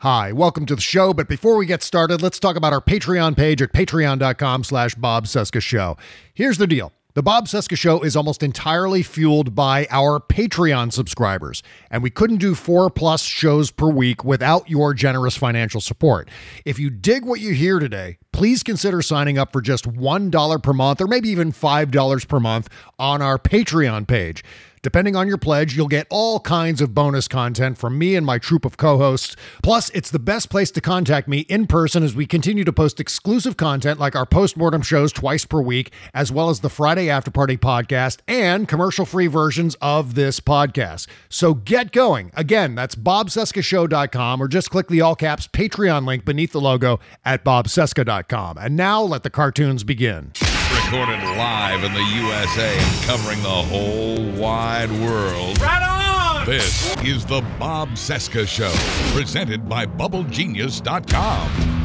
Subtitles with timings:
[0.00, 1.14] Hi, welcome to the show.
[1.14, 5.24] But before we get started, let's talk about our Patreon page at patreon.com slash Bob
[5.24, 5.96] Cesca Show.
[6.34, 6.92] Here's the deal.
[7.14, 12.36] The Bob Cesca Show is almost entirely fueled by our Patreon subscribers, and we couldn't
[12.36, 16.28] do four plus shows per week without your generous financial support.
[16.66, 20.72] If you dig what you hear today, please consider signing up for just $1 per
[20.74, 24.44] month or maybe even $5 per month on our Patreon page.
[24.86, 28.38] Depending on your pledge, you'll get all kinds of bonus content from me and my
[28.38, 29.34] troop of co hosts.
[29.60, 33.00] Plus, it's the best place to contact me in person as we continue to post
[33.00, 37.32] exclusive content like our postmortem shows twice per week, as well as the Friday After
[37.32, 41.08] Party podcast and commercial free versions of this podcast.
[41.28, 42.30] So get going.
[42.34, 47.44] Again, that's bobcescashow.com or just click the all caps Patreon link beneath the logo at
[47.44, 48.56] bobcesca.com.
[48.56, 50.30] And now let the cartoons begin.
[50.74, 55.60] Recorded live in the USA and covering the whole wide world.
[55.60, 56.46] Right on!
[56.46, 58.72] This is the Bob Cesca Show,
[59.16, 61.75] presented by BubbleGenius.com.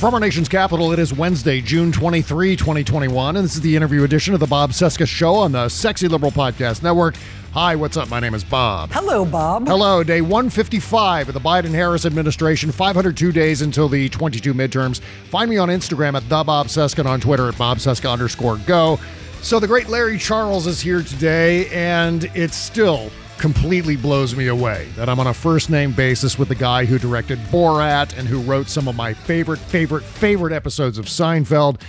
[0.00, 4.02] From our nation's capital, it is Wednesday, June 23, 2021, and this is the interview
[4.02, 7.16] edition of the Bob Cesca Show on the Sexy Liberal Podcast Network.
[7.52, 8.08] Hi, what's up?
[8.08, 8.92] My name is Bob.
[8.92, 9.68] Hello, Bob.
[9.68, 15.02] Hello, day 155 of the Biden Harris administration, 502 days until the 22 midterms.
[15.28, 18.56] Find me on Instagram at the Bob Cesca and on Twitter at Bob Cesca underscore
[18.66, 18.98] go.
[19.42, 23.10] So the great Larry Charles is here today, and it's still
[23.40, 26.98] completely blows me away that I'm on a first name basis with the guy who
[26.98, 31.80] directed Borat and who wrote some of my favorite, favorite, favorite episodes of Seinfeld.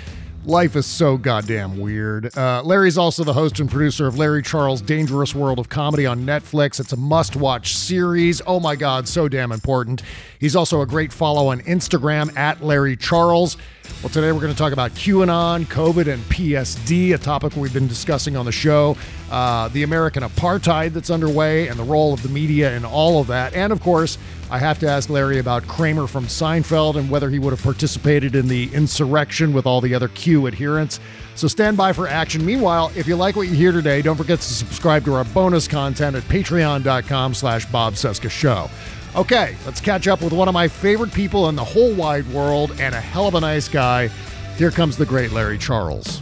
[0.45, 2.35] Life is so goddamn weird.
[2.35, 6.25] Uh, Larry's also the host and producer of Larry Charles' Dangerous World of Comedy on
[6.25, 6.79] Netflix.
[6.79, 8.41] It's a must watch series.
[8.47, 10.01] Oh my God, so damn important.
[10.39, 13.57] He's also a great follow on Instagram at Larry Charles.
[14.01, 17.87] Well, today we're going to talk about QAnon, COVID, and PTSD, a topic we've been
[17.87, 18.97] discussing on the show,
[19.31, 23.27] uh, the American apartheid that's underway, and the role of the media and all of
[23.27, 23.53] that.
[23.53, 24.17] And of course,
[24.51, 28.35] I have to ask Larry about Kramer from Seinfeld and whether he would have participated
[28.35, 30.99] in the insurrection with all the other Q adherents.
[31.35, 32.45] So stand by for action.
[32.45, 35.67] Meanwhile, if you like what you hear today, don't forget to subscribe to our bonus
[35.67, 38.69] content at patreon.com slash Bob Cesca Show.
[39.15, 42.71] Okay, let's catch up with one of my favorite people in the whole wide world
[42.79, 44.09] and a hell of a nice guy.
[44.57, 46.21] Here comes the great Larry Charles.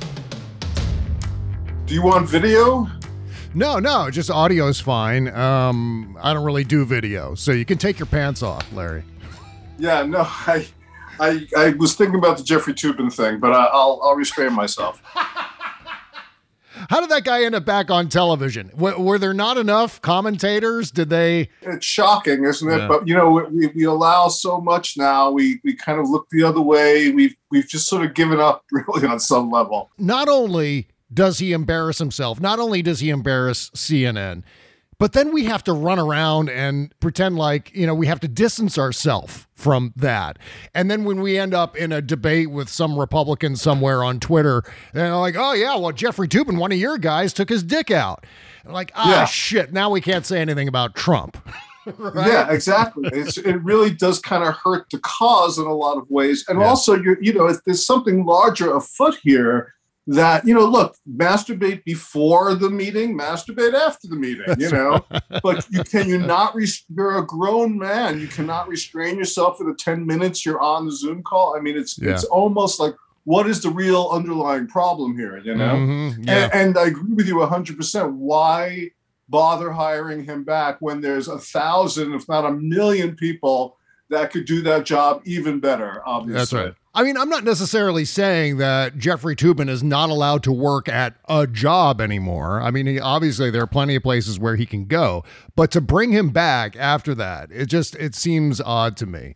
[1.85, 2.87] Do you want video?
[3.55, 5.27] No, no, just audio is fine.
[5.29, 9.03] Um, I don't really do video, so you can take your pants off, Larry.
[9.79, 10.67] Yeah, no, I,
[11.19, 15.01] I, I was thinking about the Jeffrey Toobin thing, but I, I'll, I'll restrain myself.
[16.89, 18.69] How did that guy end up back on television?
[18.69, 20.91] W- were there not enough commentators?
[20.91, 21.49] Did they?
[21.61, 22.77] It's shocking, isn't it?
[22.77, 22.87] Yeah.
[22.87, 25.29] But you know, we, we allow so much now.
[25.29, 27.11] We we kind of look the other way.
[27.11, 29.89] We've we've just sort of given up, really, on some level.
[29.97, 34.43] Not only does he embarrass himself, not only does he embarrass CNN,
[34.99, 38.27] but then we have to run around and pretend like, you know, we have to
[38.27, 40.37] distance ourselves from that.
[40.75, 44.61] And then when we end up in a debate with some Republican somewhere on Twitter,
[44.93, 48.25] they're like, oh, yeah, well, Jeffrey Toobin, one of your guys, took his dick out.
[48.65, 49.25] And like, ah, Yeah.
[49.25, 51.37] shit, now we can't say anything about Trump.
[51.97, 52.27] Right?
[52.27, 53.09] Yeah, exactly.
[53.13, 56.59] It's, it really does kind of hurt the cause in a lot of ways, and
[56.59, 56.67] Yeah.
[56.67, 59.73] also you you know if there's something larger afoot here.
[60.11, 64.45] That you know, look, masturbate before the meeting, masturbate after the meeting.
[64.57, 65.05] You know,
[65.43, 66.55] but you can you not?
[66.55, 68.19] Res- you're a grown man.
[68.19, 71.55] You cannot restrain yourself for the ten minutes you're on the Zoom call.
[71.55, 72.11] I mean, it's Yeah.
[72.11, 72.95] it's almost like
[73.25, 75.37] what is the real underlying problem here?
[75.37, 76.45] You know, Mhm, yeah.
[76.45, 78.13] and, and I agree with you 100%.
[78.13, 78.89] Why
[79.27, 83.77] bother hiring him back when there's a thousand, if not a million people
[84.09, 86.01] that could do that job even better.
[86.07, 86.73] Obviously, That's right.
[86.93, 91.15] I mean, I'm not necessarily saying that Jeffrey Toobin is not allowed to work at
[91.29, 92.61] a job anymore.
[92.61, 95.23] I mean, he, obviously there are plenty of places where he can go,
[95.55, 99.35] but to bring him back after that, it just it seems odd to me.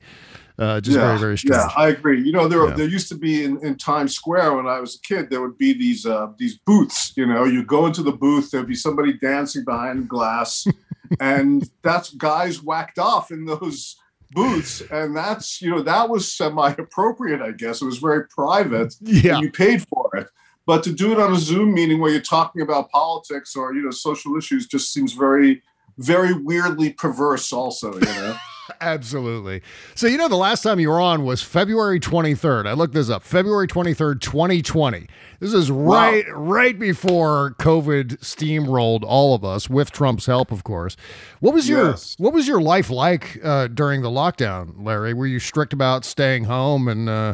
[0.58, 1.56] Uh, just very very strange.
[1.60, 2.22] Yeah, I agree.
[2.24, 2.76] You know, there Yeah.
[2.76, 5.58] there used to be in, in Times Square when I was a kid, there would
[5.58, 7.14] be these uh, these booths.
[7.16, 10.66] You know, you go into the booth, there'd be somebody dancing behind glass,
[11.20, 13.96] and that's guys whacked off in those
[14.34, 17.82] booths, and that's you know that was semi appropriate, I guess.
[17.82, 18.96] It was very private.
[19.02, 19.36] Yeah.
[19.36, 20.28] and you paid for it.
[20.66, 23.82] But to do it on a Zoom meeting where you're talking about politics or you
[23.84, 25.62] know social issues just seems very,
[25.98, 27.52] very weirdly perverse.
[27.52, 28.38] Also, you know.
[28.82, 29.62] Absolutely.
[29.96, 32.68] So, you know, the last time you were on was February 23rd.
[32.68, 33.24] I looked this up.
[33.24, 35.08] February 23rd, 2020.
[35.40, 40.96] This is right right before COVID steamrolled all of us with Trump's help, of course.
[41.40, 42.16] What was your Yes.
[42.18, 45.14] what was your life like uh, during the lockdown, Larry?
[45.14, 47.34] Were you strict about staying home and uh,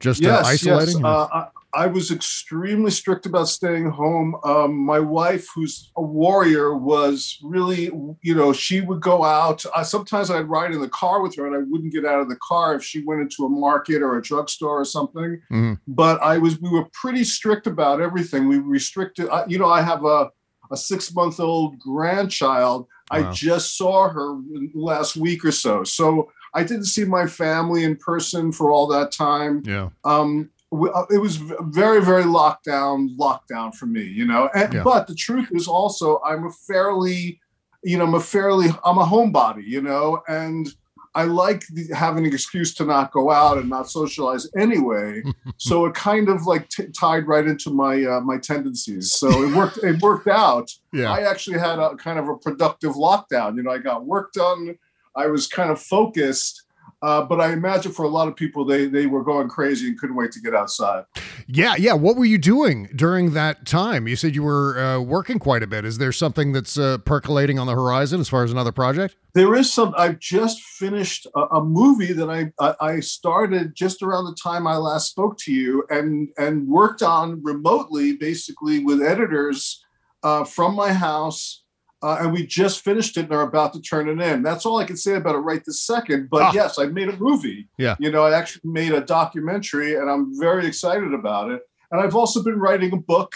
[0.00, 1.02] just uh, isolating?
[1.04, 1.46] Yes.
[1.74, 4.36] I, was extremely strict about staying home.
[4.44, 7.90] Um, my wife, who's a warrior, was really,
[8.22, 9.64] you know, she would go out.
[9.74, 12.28] Uh, sometimes I'd ride in the car with her, and I wouldn't get out of
[12.28, 15.40] the car if she went into a market or a drugstore or something.
[15.50, 15.78] Mhm.
[15.86, 18.48] But I was, we were pretty strict about everything.
[18.48, 20.30] We restricted, uh, you know, I have a
[20.70, 22.86] a six month old grandchild.
[23.10, 24.40] I just saw her
[24.72, 25.82] last week or so.
[25.82, 29.62] So I didn't see my family in person for all that time.
[29.66, 29.88] yeah.
[30.04, 34.48] Um, it was very, very lockdown, lockdown for me, you know.
[34.54, 34.82] And, Yeah.
[34.82, 37.40] But the truth is also, I'm a fairly,
[37.82, 40.68] you know, I'm a fairly, I'm a homebody, you know, and
[41.14, 45.22] I like the, having an excuse to not go out and not socialize anyway.
[45.56, 49.12] so it kind of like t- tied right into my uh, my tendencies.
[49.12, 49.78] So it worked.
[49.78, 50.70] it worked out.
[50.92, 51.10] Yeah.
[51.10, 53.56] I actually had a kind of a productive lockdown.
[53.56, 54.78] You know, I got work done.
[55.16, 56.62] I was kind of focused.
[57.02, 59.98] Uh, but I imagine for a lot of people, they they were going crazy and
[59.98, 61.04] couldn't wait to get outside.
[61.46, 61.94] Yeah, yeah.
[61.94, 64.06] What were you doing during that time?
[64.06, 65.84] You said you were uh, working quite a bit.
[65.86, 69.16] Is there something that's uh, percolating on the horizon as far as another project?
[69.32, 69.94] There is some.
[69.96, 74.66] I've just finished a, a movie that I, I I started just around the time
[74.66, 79.82] I last spoke to you, and and worked on remotely, basically with editors
[80.22, 81.59] uh, from my house.
[82.02, 84.42] Uh, and we just finished it and are about to turn it in.
[84.42, 86.28] That's all I can say about it right this second.
[86.30, 86.52] But Ah.
[86.54, 87.68] yes, I made a movie.
[87.76, 87.96] Yeah.
[87.98, 91.60] You know, I actually made a documentary, and I'm very excited about it.
[91.90, 93.34] And I've also been writing a book.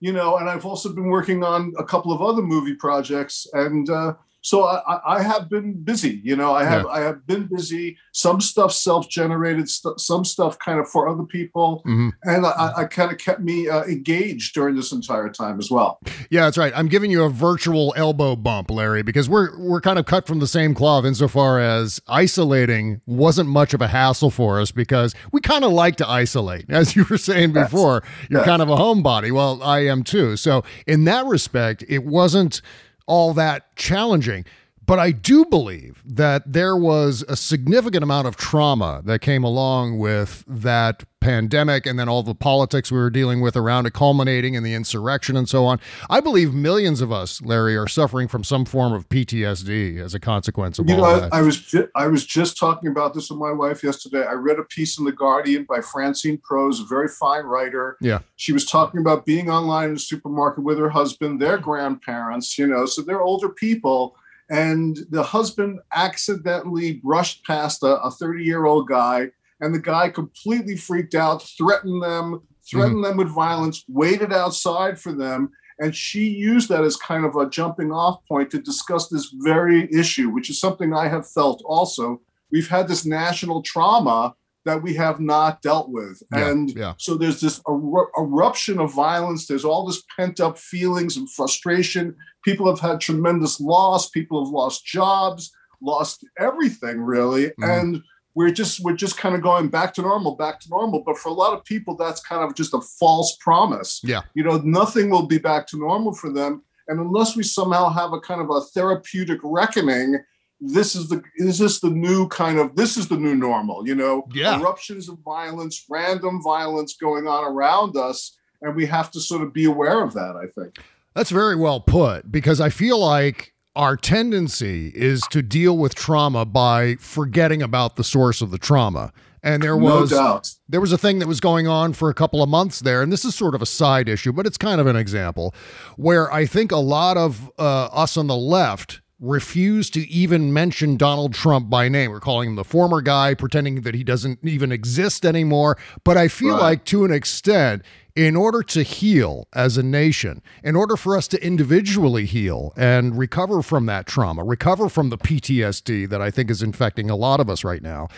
[0.00, 3.88] You know, and I've also been working on a couple of other movie projects, and
[3.88, 4.14] uh,
[4.44, 6.20] so I, I- have been busy.
[6.22, 6.88] You know, I have Yeah.
[6.90, 7.96] I have been busy.
[8.12, 12.12] Some stuff self-generated, st- some stuff kind of for other people, Mhm.
[12.24, 15.98] and I, I kind of kept me uh, engaged during this entire time as well.
[16.30, 16.72] Yeah, that's right.
[16.76, 20.40] I'm giving you a virtual elbow bump, Larry, because we're we're kind of cut from
[20.40, 25.40] the same cloth insofar as isolating wasn't much of a hassle for us because we
[25.40, 26.66] kind of like to isolate.
[26.68, 27.70] As you were saying Yes.
[27.70, 28.46] before, you're Yes.
[28.46, 29.32] kind of a homebody.
[29.32, 30.36] Well, I am too.
[30.36, 32.60] So in that respect, it wasn't
[33.06, 34.44] all that challenging.
[34.86, 39.98] But I do believe that there was a significant amount of trauma that came along
[39.98, 44.52] with that pandemic and then all the politics we were dealing with around it, culminating
[44.52, 45.80] in the insurrection and so on.
[46.10, 50.20] I believe millions of us, Larry, are suffering from some form of PTSD as a
[50.20, 51.32] consequence of You all know, that.
[51.32, 54.24] I, I was ju- I was just talking about this with my wife yesterday.
[54.24, 57.96] I read a piece in the Guardian by Francine Prose, a very fine writer.
[58.02, 58.18] yeah.
[58.36, 62.66] She was talking about being online in the supermarket with her husband, their grandparents, you
[62.66, 64.16] know, so they're older people.
[64.50, 69.30] And the husband accidentally brushed past a 30 year old guy,
[69.60, 75.12] and the guy completely freaked out, threatened them, threatened them with violence, waited outside for
[75.12, 75.50] them.
[75.78, 79.88] And she used that as kind of a jumping off point to discuss this very
[79.92, 82.20] issue, which is something I have felt also.
[82.52, 84.34] We've had this national trauma
[84.64, 86.22] that we have not dealt with.
[86.32, 86.94] Yeah, and yeah.
[86.96, 89.46] so there's this eru- eruption of violence.
[89.46, 92.14] There's all this pent up feelings and frustration.
[92.44, 94.08] People have had tremendous loss.
[94.08, 95.50] People have lost jobs,
[95.82, 97.50] lost everything really.
[97.60, 97.80] Mhm.
[97.80, 98.02] And
[98.34, 101.02] we're just we're just kind of going back to normal, back to normal.
[101.04, 104.00] But for a lot of people, that's kind of just a false promise.
[104.02, 104.22] Yeah.
[104.34, 106.62] You know, nothing will be back to normal for them.
[106.88, 110.18] And unless we somehow have a kind of a therapeutic reckoning,
[110.60, 113.94] this is the is this the new kind of this is the new normal, you
[113.94, 114.58] know, Yeah.
[114.60, 118.36] eruptions of violence, random violence going on around us.
[118.62, 120.76] And we have to sort of be aware of that, I think.
[121.14, 126.44] That's very well put because I feel like our tendency is to deal with trauma
[126.44, 129.12] by forgetting about the source of the trauma.
[129.42, 132.42] And there was no there was a thing that was going on for a couple
[132.42, 134.86] of months there, and this is sort of a side issue, but it's kind of
[134.86, 135.54] an example
[135.96, 140.96] where I think a lot of uh, us on the left refuse to even mention
[140.96, 142.10] Donald Trump by name.
[142.10, 145.76] We're calling him the former guy, pretending that he doesn't even exist anymore.
[146.04, 146.62] But I feel Right.
[146.62, 147.82] like, to an extent,
[148.16, 153.18] in order to heal as a nation, in order for us to individually heal and
[153.18, 157.40] recover from that trauma, recover from the PTSD that I think is infecting a lot
[157.40, 158.08] of us right now,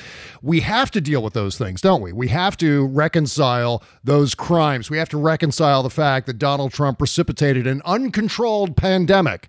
[0.43, 2.13] we have to deal with those things, don't we?
[2.13, 4.91] We have to reconcile those crimes.
[4.91, 9.49] We have to reconcile the fact that Donald Trump precipitated an uncontrolled pandemic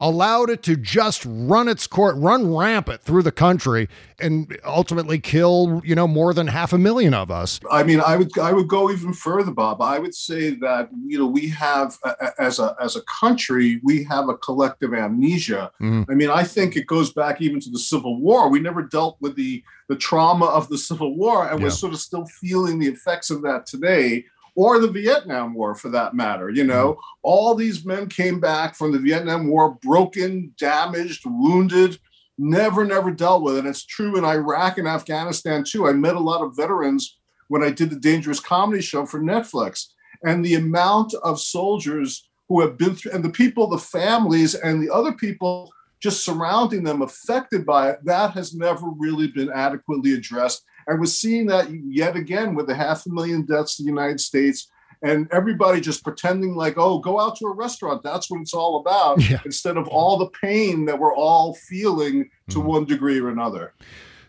[0.00, 3.88] allowed it to just run its court, run rampant through the country,
[4.20, 7.60] and ultimately kill, you know, more than half a million of us.
[7.70, 9.80] I mean, I would I would go even further, Bob.
[9.80, 11.96] I would say that you know we have
[12.38, 15.70] as a as a country we have a collective amnesia.
[15.80, 16.06] Mhm.
[16.10, 18.48] I mean, I think it goes back even to the Civil War.
[18.48, 21.66] We never dealt with the the trauma of the Civil War, and Yeah.
[21.66, 24.24] we're sort of still feeling the effects of that today.
[24.54, 26.50] Or the Vietnam War, for that matter.
[26.50, 27.00] You know, mm-hmm.
[27.22, 31.98] all these men came back from the Vietnam War broken, damaged, wounded,
[32.38, 33.60] never, never dealt with it.
[33.60, 35.86] And it's true in Iraq and Afghanistan too.
[35.86, 37.18] I met a lot of veterans
[37.48, 39.86] when I did the Dangerous Comedy Show for Netflix.
[40.22, 44.82] And the amount of soldiers who have been through, and the people, the families, and
[44.82, 50.14] the other people just surrounding them affected by it, that has never really been adequately
[50.14, 50.64] addressed.
[50.86, 54.20] And we're seeing that yet again with the half a million deaths in the United
[54.20, 54.68] States
[55.04, 58.02] and everybody just pretending like, oh, go out to a restaurant.
[58.04, 59.40] That's what it's all about, Yeah.
[59.44, 62.68] instead of all the pain that we're all feeling to Mm-hmm.
[62.68, 63.74] one degree or another.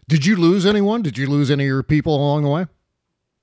[0.08, 1.02] Did you lose anyone?
[1.04, 2.66] Did you lose any of your people along the way?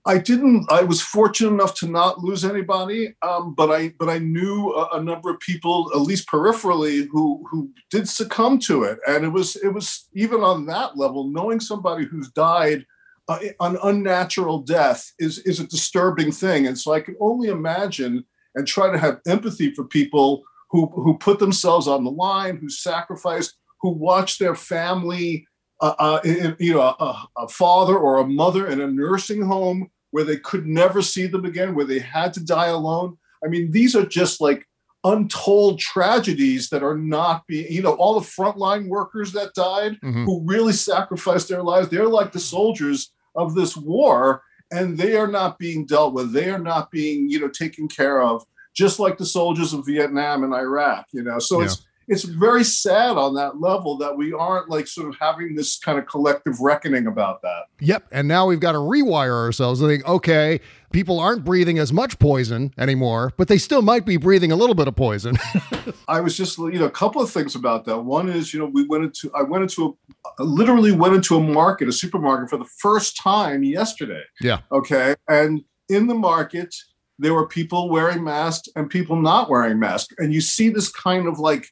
[0.06, 0.70] I didn't.
[0.72, 4.96] I was fortunate enough to not lose anybody, um, but I but I knew a,
[4.98, 9.28] a number of people, at least peripherally, who who did succumb to it, and it
[9.28, 12.86] was it was even on that level, knowing somebody who's died
[13.30, 18.14] uh, an unnatural death is is a disturbing thing, and so I can only imagine
[18.54, 22.68] and try to have empathy for people who who put themselves on the line, who
[22.68, 25.46] sacrificed, who watched their family
[25.86, 29.88] uh, uh, in- you know, a, a father or a mother in a nursing home
[30.10, 33.16] where they could never see them again, where they had to die alone.
[33.44, 34.66] I mean, these are just like
[35.04, 40.24] untold tragedies that are not being, you know, all the frontline workers that died Mhm.
[40.26, 41.88] who really sacrificed their lives.
[41.88, 46.32] They're like the soldiers of this war, and they are not being dealt with.
[46.32, 48.44] They are not being, you know, taken care of,
[48.74, 51.38] just like the soldiers of Vietnam and Iraq, you know.
[51.38, 51.66] So Yeah.
[51.66, 55.78] it's it's very sad on that level that we aren't like sort of having this
[55.78, 57.66] kind of collective reckoning about that.
[57.78, 58.08] Yep.
[58.10, 60.58] And now we've got to rewire ourselves and think, okay,
[60.90, 64.74] people aren't breathing as much poison anymore, but they still might be breathing a little
[64.74, 65.36] bit of poison.
[66.08, 68.00] I was just, you know, a couple of things about that.
[68.00, 71.36] One is, you know, we went into, I went into a, I literally went into
[71.36, 74.22] a market, a supermarket for the first time yesterday.
[74.40, 74.60] Yeah.
[74.72, 75.14] Okay.
[75.28, 76.74] And in the market,
[77.18, 80.14] there were people wearing masks and people not wearing masks.
[80.18, 81.68] And you see this kind of like,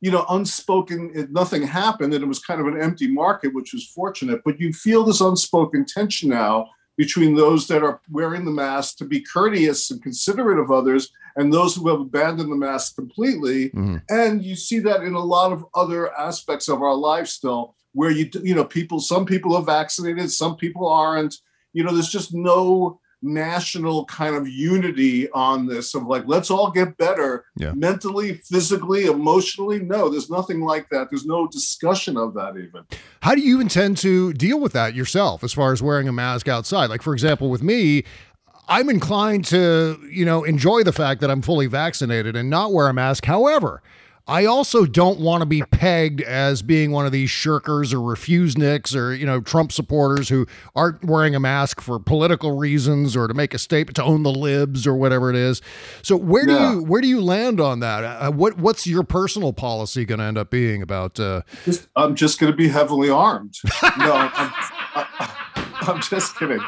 [0.00, 3.72] you know, unspoken, it, nothing happened and it was kind of an empty market, which
[3.72, 4.42] was fortunate.
[4.44, 9.04] But you feel this unspoken tension now between those that are wearing the mask to
[9.04, 13.70] be courteous and considerate of others and those who have abandoned the mask completely.
[13.70, 14.02] Mhm.
[14.10, 18.10] And you see that in a lot of other aspects of our life still, where
[18.10, 21.36] you you know people, some people are vaccinated, some people aren't.
[21.72, 26.72] You know, there's just no national kind of unity on this of like let's all
[26.72, 27.72] get better Yeah.
[27.72, 32.82] mentally physically emotionally no there's nothing like that there's no discussion of that even
[33.20, 36.48] How do you intend to deal with that yourself as far as wearing a mask
[36.48, 36.90] outside?
[36.90, 38.02] Like, for example, with me,
[38.66, 42.88] I'm inclined to, you know, enjoy the fact that I'm fully vaccinated and not wear
[42.88, 43.24] a mask.
[43.24, 43.82] However,
[44.28, 48.94] I also don't want to be pegged as being one of these shirkers or refusenicks
[48.94, 53.34] or, you know, Trump supporters who aren't wearing a mask for political reasons or to
[53.34, 55.60] make a statement to own the libs or whatever it is.
[56.02, 56.72] So where do Yeah.
[56.74, 58.04] you where do you land on that?
[58.04, 62.14] Uh, what what's your personal policy going to end up being about uh Just- i'm
[62.14, 63.58] just going to be heavily armed
[63.98, 64.52] no I'm,
[64.94, 65.41] I,
[65.88, 66.60] I'm just kidding.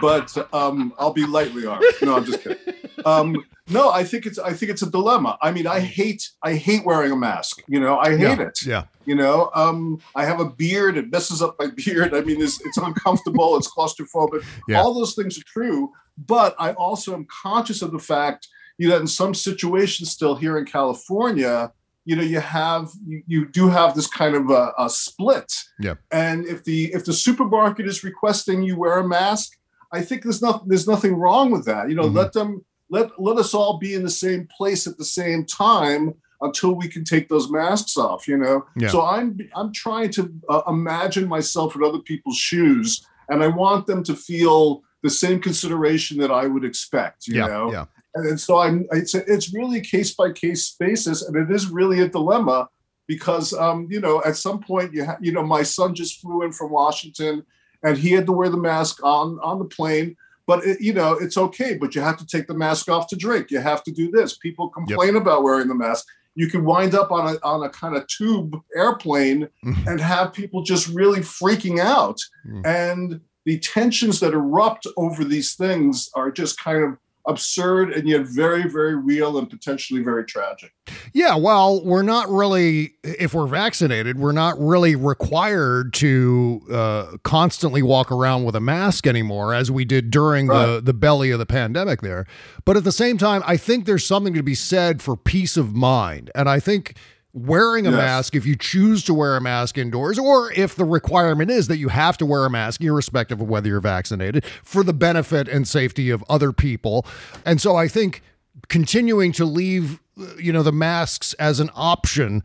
[0.00, 1.84] But um i'll be lightly armed.
[2.02, 2.74] No i'm just kidding.
[3.04, 5.38] Um no i think it's i think it's a dilemma.
[5.42, 7.62] I mean i hate i hate wearing a mask.
[7.68, 8.66] You know i hate yeah, it.
[8.66, 8.84] Yeah.
[9.04, 10.96] you know um i have a beard.
[10.96, 12.14] It messes up my beard.
[12.14, 13.56] I mean it's, it's uncomfortable.
[13.56, 14.44] It's claustrophobic.
[14.68, 14.80] Yeah.
[14.80, 15.92] all those things are true.
[16.18, 18.48] But i also am conscious of the fact
[18.78, 21.72] you know in some situations still here in california
[22.04, 25.94] you know you have you, you do have this kind of a, a split Yeah.
[26.10, 29.56] and if the if the supermarket is requesting you wear a mask
[29.92, 32.14] i think there's not there's nothing wrong with that you know Mhm.
[32.14, 36.14] let them let let us all be in the same place at the same time
[36.40, 38.88] until we can take those masks off you know Yeah.
[38.88, 43.86] so i'm i'm trying to uh, imagine myself in other people's shoes and i want
[43.86, 47.46] them to feel the same consideration that i would expect you Yeah.
[47.46, 47.84] know Yeah.
[48.14, 52.08] And so i'm it's it's really case by case basis and it is really a
[52.08, 52.68] dilemma
[53.06, 56.42] because um, you know at some point you ha- you know my son just flew
[56.42, 57.44] in from Washington
[57.82, 60.16] and he had to wear the mask on on the plane.
[60.46, 63.16] But it, you know it's okay, but you have to take the mask off to
[63.16, 63.50] drink.
[63.50, 64.38] You have to do this.
[64.38, 65.22] People complain yep.
[65.22, 66.06] about wearing the mask.
[66.34, 69.88] You can wind up on a on a kind of tube airplane mm-hmm.
[69.88, 72.18] and have people just really freaking out.
[72.48, 72.66] Mm.
[72.66, 78.26] And the tensions that erupt over these things are just kind of absurd and yet
[78.26, 80.72] very, very real and potentially very tragic.
[81.12, 87.82] Yeah, well, we're not really, if we're vaccinated, we're not really required to uh, constantly
[87.82, 90.66] walk around with a mask anymore as we did during right.
[90.66, 92.26] the, the belly of the pandemic there.
[92.64, 95.74] But at the same time, I think there's something to be said for peace of
[95.74, 96.30] mind.
[96.34, 96.96] And I think
[97.34, 97.96] wearing a yes.
[97.96, 101.78] mask if you choose to wear a mask indoors, or if the requirement is that
[101.78, 105.66] you have to wear a mask, irrespective of whether you're vaccinated, for the benefit and
[105.66, 107.06] safety of other people.
[107.44, 108.22] And so I think
[108.68, 110.00] continuing to leave,
[110.38, 112.42] you know, the masks as an option,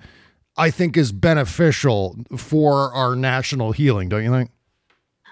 [0.56, 4.52] I think is beneficial for our national healing, don't you think?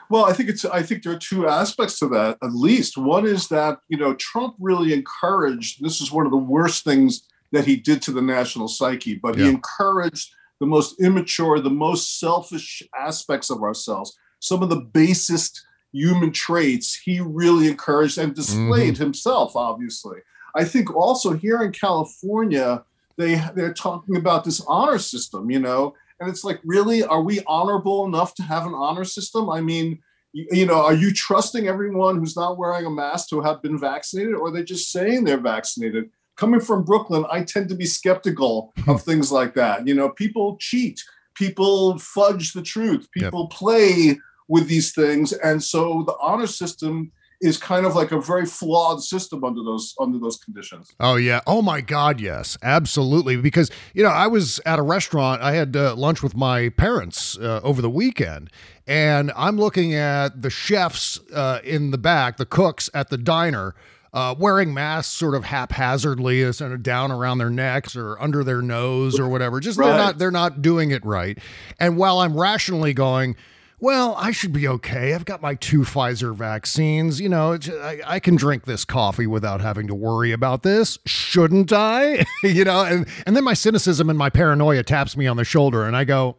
[0.09, 0.63] Well, I think it's.
[0.65, 2.37] I think there are two aspects to that.
[2.43, 5.83] At least one is that you know Trump really encouraged.
[5.83, 9.37] This is one of the worst things that he did to the national psyche, but
[9.37, 9.45] yeah.
[9.45, 15.65] he encouraged the most immature, the most selfish aspects of ourselves, some of the basest
[15.91, 19.03] human traits he really encouraged and displayed mm-hmm.
[19.03, 20.19] himself, obviously.
[20.55, 22.83] I think also here in California,
[23.17, 27.41] they they're talking about this honor system, you know, and it's like, really, are we
[27.47, 29.49] honorable enough to have an honor system?
[29.49, 29.99] I mean,
[30.33, 33.77] you, you know, are you trusting everyone who's not wearing a mask to have been
[33.77, 36.09] vaccinated, or are they just saying they're vaccinated?
[36.35, 39.87] Coming from Brooklyn, I tend to be skeptical of things like that.
[39.87, 43.57] You know, people cheat, people fudge the truth, people yep.
[43.57, 47.11] play with these things, and so the honor system
[47.41, 50.93] is kind of like a very flawed system under those under those conditions.
[50.99, 51.41] Oh yeah.
[51.45, 52.19] Oh my God.
[52.19, 52.57] Yes.
[52.63, 53.37] Absolutely.
[53.37, 55.41] Because you know I was at a restaurant.
[55.41, 58.49] I had uh, lunch with my parents uh, over the weekend,
[58.87, 63.75] and I'm looking at the chefs uh, in the back, the cooks at the diner
[64.15, 68.61] uh, wearing masks sort of haphazardly, sort of down around their necks or under their
[68.61, 69.59] nose or whatever.
[69.59, 69.87] Just right.
[69.87, 71.37] they're not they're not doing it right.
[71.79, 73.35] And while I'm rationally going,
[73.79, 75.13] well, I should be okay.
[75.13, 77.19] I've got my two Pfizer vaccines.
[77.19, 81.73] You know, I, I, can drink this coffee without having to worry about this, shouldn't
[81.73, 82.25] I?
[82.43, 85.83] you know, and and then my cynicism and my paranoia taps me on the shoulder,
[85.83, 86.37] and I go,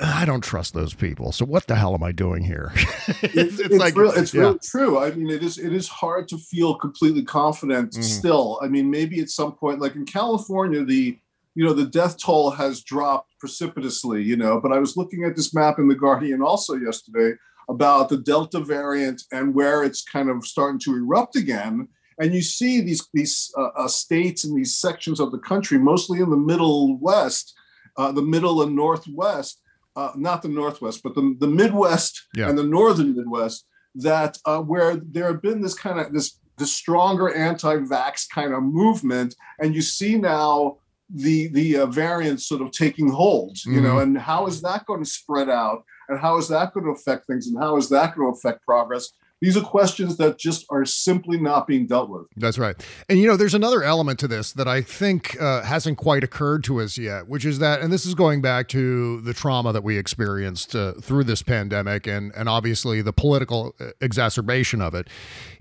[0.00, 1.30] I don't trust those people.
[1.30, 2.72] So what the hell am I doing here?
[2.74, 4.40] it's, it's, it's, like real, it's yeah.
[4.40, 4.98] really true.
[4.98, 8.02] I mean, it is it is hard to feel completely confident mm.
[8.02, 8.58] still.
[8.62, 11.18] I mean, maybe at some point, like in California, the
[11.54, 14.22] you know the death toll has dropped precipitously.
[14.22, 17.34] You know, but I was looking at this map in the Guardian also yesterday
[17.68, 21.88] about the Delta variant and where it's kind of starting to erupt again.
[22.20, 26.20] And you see these these uh, uh, states and these sections of the country, mostly
[26.20, 27.54] in the Middle West,
[27.96, 29.60] uh, the Middle and Northwest,
[29.96, 32.48] uh, not the Northwest, but the, the Midwest yeah.
[32.48, 36.66] and the Northern Midwest, that uh, where there have been this kind of this the
[36.66, 40.76] stronger anti-vax kind of movement, and you see now
[41.12, 43.82] the the uh, variants sort of taking hold, you mm-hmm.
[43.82, 46.92] know, and how is that going to spread out, and how is that going to
[46.92, 49.10] affect things, and how is that going to affect progress?
[49.44, 52.28] These are questions that just are simply not being dealt with.
[52.34, 52.74] That's right.
[53.10, 56.64] And you know, there's another element to this that I think uh, hasn't quite occurred
[56.64, 59.84] to us yet, which is that, and this is going back to the trauma that
[59.84, 65.08] we experienced uh, through this pandemic and, and obviously the political uh, exacerbation of it,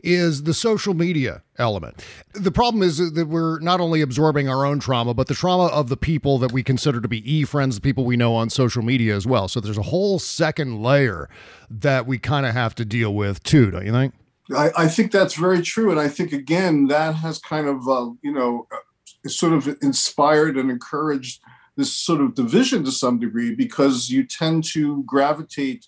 [0.02, 2.04] is the social media element.
[2.34, 5.90] The problem is that we're not only absorbing our own trauma, but the trauma of
[5.90, 8.82] the people that we consider to be e friends, the people we know on social
[8.82, 9.48] media as well.
[9.48, 11.30] So there's a whole second layer
[11.70, 14.14] that we kind of have to deal with too, don't you think?
[14.56, 15.90] I, I, think that's very true.
[15.90, 20.58] And I think, again, that has kind of, uh, you know, uh, sort of inspired
[20.58, 21.42] and encouraged
[21.78, 25.88] this sort of division to some degree because you tend to gravitate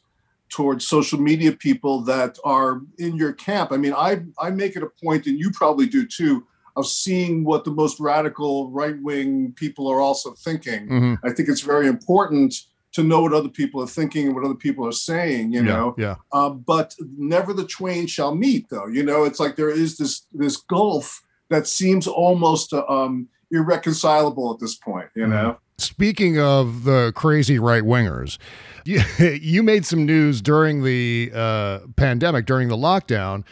[0.55, 3.73] towards social media people that are in your camp.
[3.73, 7.43] I mean, I I make it a point, and you probably do too, of seeing
[7.43, 10.87] what the most radical right wing people are also thinking.
[10.87, 11.27] Mm-hmm.
[11.27, 12.55] I think it's very important
[12.93, 15.51] to know what other people are thinking and what other people are saying.
[15.51, 16.15] You know, yeah.
[16.31, 18.87] Uh, but never the twain shall meet, though.
[18.87, 24.59] You know, it's like there is this this gulf that seems almost um, irreconcilable at
[24.59, 25.09] this point.
[25.15, 25.57] You know.
[25.77, 28.37] Speaking of the crazy right wingers,
[28.85, 33.43] you, you, made some news during the uh, pandemic, during the lockdown,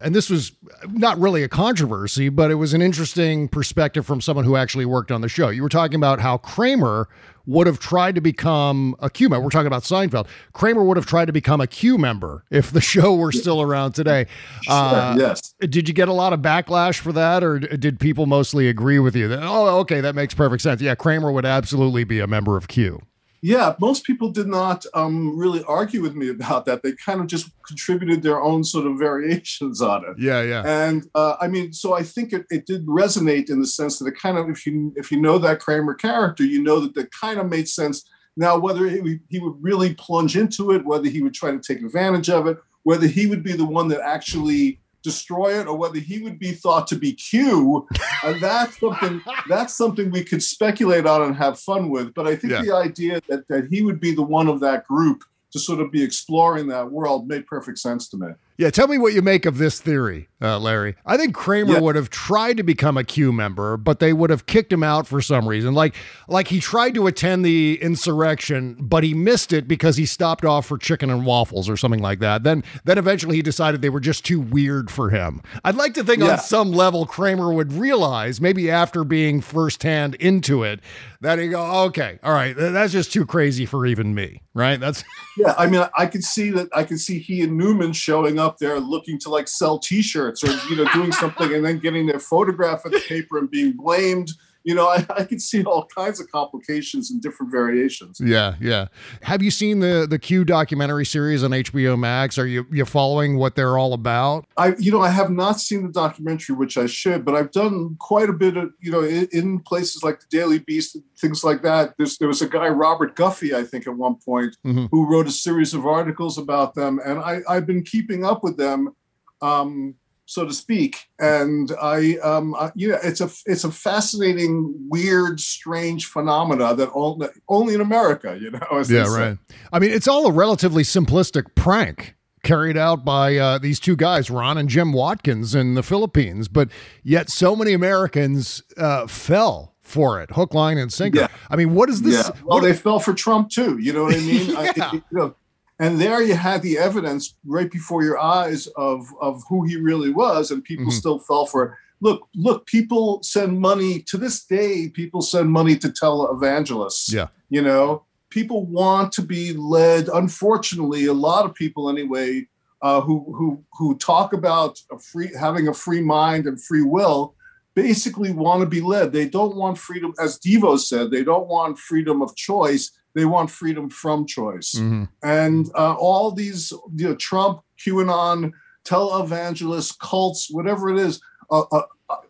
[0.00, 0.52] and this was
[0.88, 5.10] not really a controversy, but it was an interesting perspective from someone who actually worked
[5.10, 5.48] on the show.
[5.48, 7.08] You were talking about how Kramer
[7.46, 9.44] would have tried to become a Q member.
[9.44, 10.26] We're talking about Seinfeld.
[10.52, 13.92] Kramer would have tried to become a Q member if the show were still around
[13.92, 14.26] today.
[14.68, 15.54] Uh, yes.
[15.60, 19.16] Did you get a lot of backlash for that, or did people mostly agree with
[19.16, 20.80] you that, oh, okay, that makes perfect sense?
[20.80, 23.00] Yeah, Kramer would absolutely be a member of Q.
[23.46, 26.82] Yeah, most people did not um, really argue with me about that.
[26.82, 30.16] They kind of just contributed their own sort of variations on it.
[30.18, 30.64] Yeah, yeah.
[30.66, 34.08] And uh, I mean, so I think it, it did resonate in the sense that
[34.08, 37.12] it kind of, if you if you know that Kramer character, you know that that
[37.12, 38.04] kind of made sense.
[38.36, 41.82] Now, whether he, he would really plunge into it, whether he would try to take
[41.82, 46.00] advantage of it, whether he would be the one that actually destroy it or whether
[46.00, 47.86] he would be thought to be Q,
[48.24, 52.12] uh, that's something that's something we could speculate on and have fun with.
[52.12, 52.62] But I think yeah.
[52.62, 55.92] the idea that that he would be the one of that group to sort of
[55.92, 58.28] be exploring that world made perfect sense to me.
[58.58, 60.94] Yeah, tell me what you make of this theory, uh, Larry.
[61.04, 61.80] I think Kramer yeah.
[61.80, 65.06] would have tried to become a Q member, but they would have kicked him out
[65.06, 65.74] for some reason.
[65.74, 65.94] Like,
[66.26, 70.64] like he tried to attend the insurrection, but he missed it because he stopped off
[70.64, 72.44] for chicken and waffles or something like that.
[72.44, 75.42] Then, then eventually he decided they were just too weird for him.
[75.62, 76.32] I'd like to think yeah.
[76.32, 80.80] on some level Kramer would realize, maybe after being firsthand into it,
[81.20, 84.78] that he go, okay, all right, that's just too crazy for even me, right?
[84.78, 85.04] That's
[85.36, 85.54] yeah.
[85.58, 86.68] I mean, I could see that.
[86.72, 90.50] I could see he and Newman showing up there looking to like sell T-shirts or
[90.68, 94.32] you know doing something and then getting their photograph in the paper and being blamed
[94.66, 98.20] you know, I, I could see all kinds of complications and different variations.
[98.20, 98.88] Yeah, yeah.
[99.22, 102.36] Have you seen the the Q documentary series on HBO Max?
[102.36, 104.44] Are you you following what they're all about?
[104.56, 107.96] I, you know, I have not seen the documentary, which I should, but I've done
[108.00, 111.62] quite a bit of, you know, in, in places like the Daily Beast, things like
[111.62, 111.94] that.
[111.96, 114.86] There's, there was a guy, Robert Guffey, I think, at one point, mm-hmm.
[114.90, 118.56] who wrote a series of articles about them, and I, I've been keeping up with
[118.56, 118.94] them.
[119.42, 119.94] Um,
[120.26, 121.06] so to speak.
[121.18, 126.90] And I, um, I, you know, it's a it's a fascinating, weird, strange phenomena that
[126.92, 128.84] only only in America, you know.
[128.88, 129.38] yeah, right.
[129.72, 134.30] I mean, it's all a relatively simplistic prank carried out by uh, these two guys,
[134.30, 136.48] Ron and Jim Watkins, in the Philippines.
[136.48, 136.68] But
[137.02, 141.20] yet, so many Americans uh, fell for it, hook, line, and sinker.
[141.20, 141.28] Yeah.
[141.50, 142.28] I mean, what is this?
[142.28, 142.34] Yeah.
[142.44, 143.78] Well, what they fell for Trump too.
[143.78, 144.50] You know what I mean?
[144.50, 144.72] yeah.
[144.76, 145.34] I, you know,
[145.78, 150.10] and there you had the evidence right before your eyes of of who he really
[150.10, 150.92] was and people mm-hmm.
[150.92, 151.72] still fell for it.
[152.00, 157.28] Look look people send money to this day people send money to televangelists yeah.
[157.48, 158.04] you know?
[158.30, 162.46] People want to be led unfortunately a lot of people anyway
[162.82, 167.34] uh, who who who talk about a free having a free mind and free will
[167.74, 169.12] basically want to be led.
[169.12, 173.50] They don't want freedom as devo said they don't want freedom of choice they want
[173.50, 174.74] freedom from choice.
[174.74, 175.04] Mm-hmm.
[175.22, 178.52] And uh, all these, you know, Trump, QAnon,
[178.84, 181.82] televangelists, cults, whatever it is, uh, uh,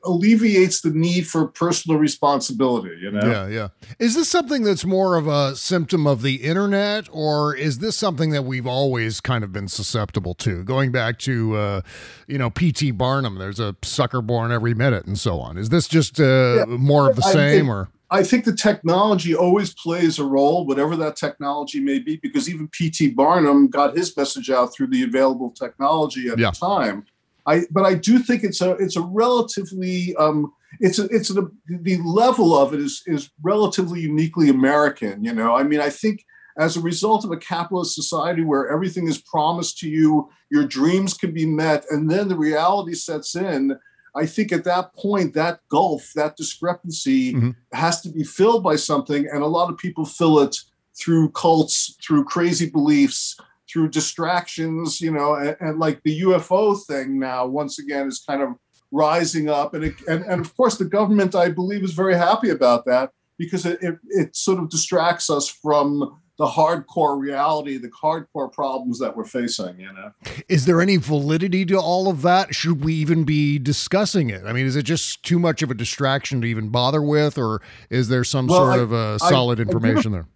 [0.05, 3.27] alleviates the need for personal responsibility you know?
[3.27, 3.69] Yeah yeah.
[3.99, 8.31] Is this something that's more of a symptom of the internet or is this something
[8.31, 10.65] that we've always kind of been susceptible to?
[10.65, 11.81] Going back to uh
[12.27, 15.59] you know pt barnum there's a sucker born every minute and so on.
[15.59, 19.75] Is this just uh yeah, more of the same or I think the technology always
[19.75, 23.11] plays a role, whatever that technology may be, because even P.T.
[23.11, 26.51] Barnum got his message out through the available technology at yeah.
[26.51, 27.05] the time.
[27.47, 31.49] I, but I do think it's a it's a relatively um, it's a, it's a,
[31.69, 35.25] the level of it is is relatively uniquely American.
[35.25, 36.25] You know, I mean, I think
[36.59, 41.15] as a result of a capitalist society where everything is promised to you, your dreams
[41.15, 43.79] can be met, and then the reality sets in
[44.17, 47.51] I think at that point, that gulf, that discrepancy mm-hmm.
[47.73, 49.29] has to be filled by something.
[49.31, 50.57] And a lot of people fill it
[50.99, 53.39] through cults, through crazy beliefs,
[53.71, 58.43] through distractions, you know, and, and like the UFO thing now, once again, is kind
[58.43, 58.55] of
[58.91, 59.75] rising up.
[59.75, 63.11] And, it, and, and of course, the government, I believe, is very happy about that
[63.39, 68.99] because it, it, it sort of distracts us from the hardcore reality, the hardcore problems
[68.99, 70.13] that we're facing, you know.
[70.49, 72.55] Is there any validity to all of that?
[72.55, 74.45] Should we even be discussing it?
[74.45, 77.63] I mean, is it just too much of a distraction to even bother with, or
[77.89, 80.29] is there some well, sort I, of uh, solid I, information I there?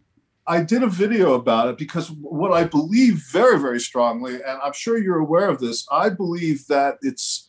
[0.47, 4.73] I did a video about it because what I believe very, very strongly, and I'm
[4.73, 7.47] sure you're aware of this, I believe that it's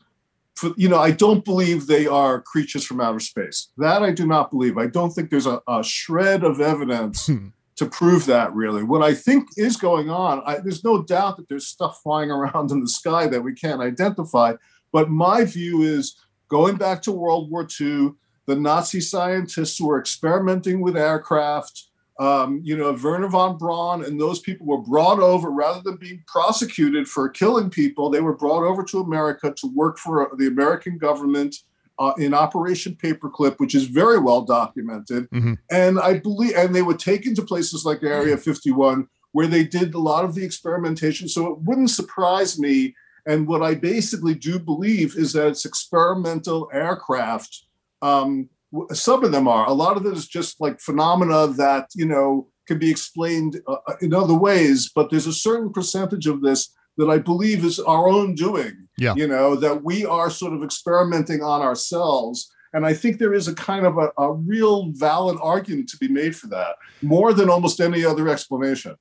[0.78, 3.70] you know, I don't believe they are creatures from outer space.
[3.78, 4.78] That I do not believe.
[4.78, 7.48] I don't think there's a, a shred of evidence hmm
[7.82, 8.84] to prove that really.
[8.84, 12.70] What I think is going on, I, there's no doubt that there's stuff flying around
[12.72, 14.54] in the sky that we can't identify.
[14.92, 16.16] But my view is
[16.48, 18.12] going back to World War II,
[18.46, 21.88] the Nazi scientists were experimenting with aircraft
[22.20, 26.24] um, you know, Wernher von Braun and those people were brought over rather than being
[26.28, 28.12] prosecuted for killing people.
[28.12, 31.56] They were brought over to America to work for the American government
[32.00, 35.30] uh, in Operation Paperclip, which is very well documented.
[35.30, 35.58] Mhm.
[35.70, 39.94] And I believe, and they were taken to places like Area 51 where they did
[39.94, 41.28] a lot of the experimentation.
[41.28, 42.96] So it wouldn't surprise me.
[43.26, 47.66] And what I basically do believe is that it's experimental aircraft.
[48.02, 48.50] Um,
[48.92, 49.68] some of them are.
[49.68, 53.78] A lot of it is just like phenomena that you know can be explained uh,
[54.02, 54.90] in other ways.
[54.94, 58.81] But there's a certain percentage of this that I believe is our own doing.
[59.02, 59.16] Yeah.
[59.16, 62.52] You know that we are sort of experimenting on ourselves.
[62.72, 66.08] And I think there is a kind of a, a real valid argument to be
[66.08, 68.96] made for that, more than almost any other explanation.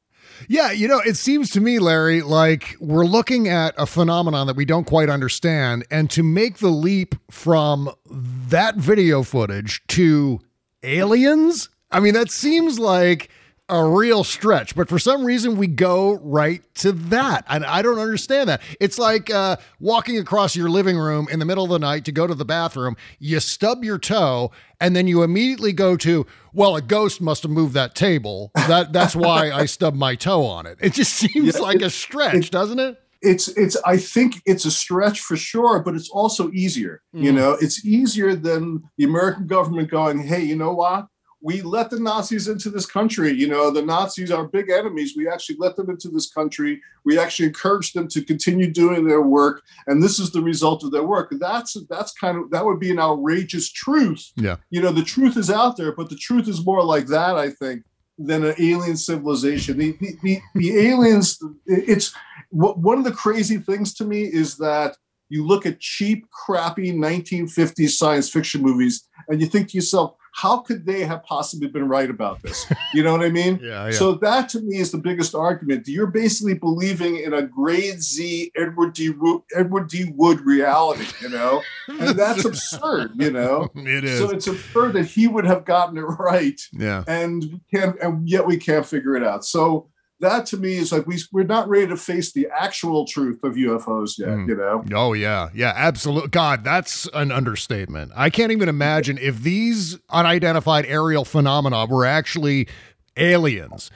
[0.49, 4.57] Yeah, you know, it seems to me, Larry, like we're looking at a phenomenon that
[4.57, 5.85] we don't quite understand.
[5.91, 10.41] And to make the leap from that video footage to
[10.83, 13.31] aliens, I mean, that seems like
[13.71, 14.75] a real stretch.
[14.75, 17.45] But for some reason, we go right to that.
[17.49, 18.61] And I don't understand that.
[18.81, 22.13] It's like uh, walking across your living room in the middle of the night to
[22.13, 26.77] go to the bathroom, you stub your toe, and then you immediately go to, well,
[26.77, 28.51] a ghost must have moved that table.
[28.55, 30.79] That that's why I stubbed my toe on it.
[30.81, 32.97] It just seems Yeah, like a stretch, it- doesn't it?
[33.23, 37.35] it's it's i think it's a stretch for sure but it's also easier you Mhm.
[37.35, 41.07] know it's easier than the american government going hey you know what
[41.42, 43.33] we let the nazis into this country.
[43.33, 45.14] You know the nazis are big enemies.
[45.16, 46.81] We actually let them into this country.
[47.05, 49.62] We actually encouraged them to continue doing their work.
[49.87, 51.33] And this is the result of their work.
[51.38, 54.33] That's that's kind of that would be an outrageous truth.
[54.37, 54.57] Yeah.
[54.70, 57.50] you know the truth is out there but the truth is more like that i
[57.50, 57.83] think
[58.20, 59.79] than an alien civilization.
[59.79, 62.14] The the, the, the aliens it's
[62.50, 64.96] one of the crazy things to me is that
[65.29, 70.59] you look at cheap, crappy 1950s science fiction movies and you think to yourself, how
[70.59, 72.66] could they have possibly been right about this?
[72.95, 73.59] You know what I mean?
[73.71, 73.90] Yeah, yeah.
[73.93, 75.87] So that to me is the biggest argument.
[75.87, 79.11] You're basically believing in a grade Z Edward D.
[79.11, 80.12] Wo- Edward D.
[80.16, 83.69] Wood reality, you know, and that's absurd, you know.
[83.75, 84.19] it is.
[84.19, 87.05] So it's absurd that he would have gotten it right yeah.
[87.07, 89.88] and we can't and yet we can't figure it out so
[90.21, 93.55] that to me is like we, we're not ready to face the actual truth of
[93.55, 94.49] ufos yet Mhm.
[94.49, 96.29] you know Oh yeah, yeah, absolutely.
[96.31, 98.13] God, that's an understatement.
[98.15, 102.69] I can't even imagine if these unidentified aerial phenomena were actually
[103.17, 103.91] aliens.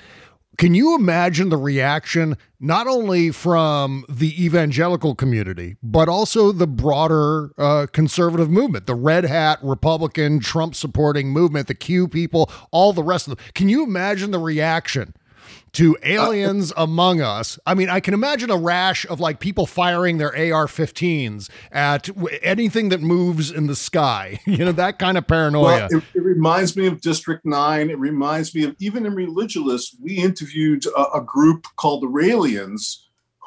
[0.57, 7.51] Can you imagine the reaction not only from the evangelical community, but also the broader
[7.59, 13.03] uh, conservative movement, the red hat Republican Trump supporting movement, the Q people, all the
[13.03, 13.45] rest of them?
[13.55, 15.15] Can you imagine the reaction?
[15.73, 17.59] To aliens among us.
[17.67, 22.39] I mean, I can imagine a rash of like people firing their AR-15s at w-
[22.43, 24.41] anything that moves in the sky.
[24.55, 25.65] You know, that kind of paranoia.
[25.65, 29.97] well it, it reminds me of district 9 it reminds me of even in religious
[30.01, 32.99] we interviewed a, a group called the raelians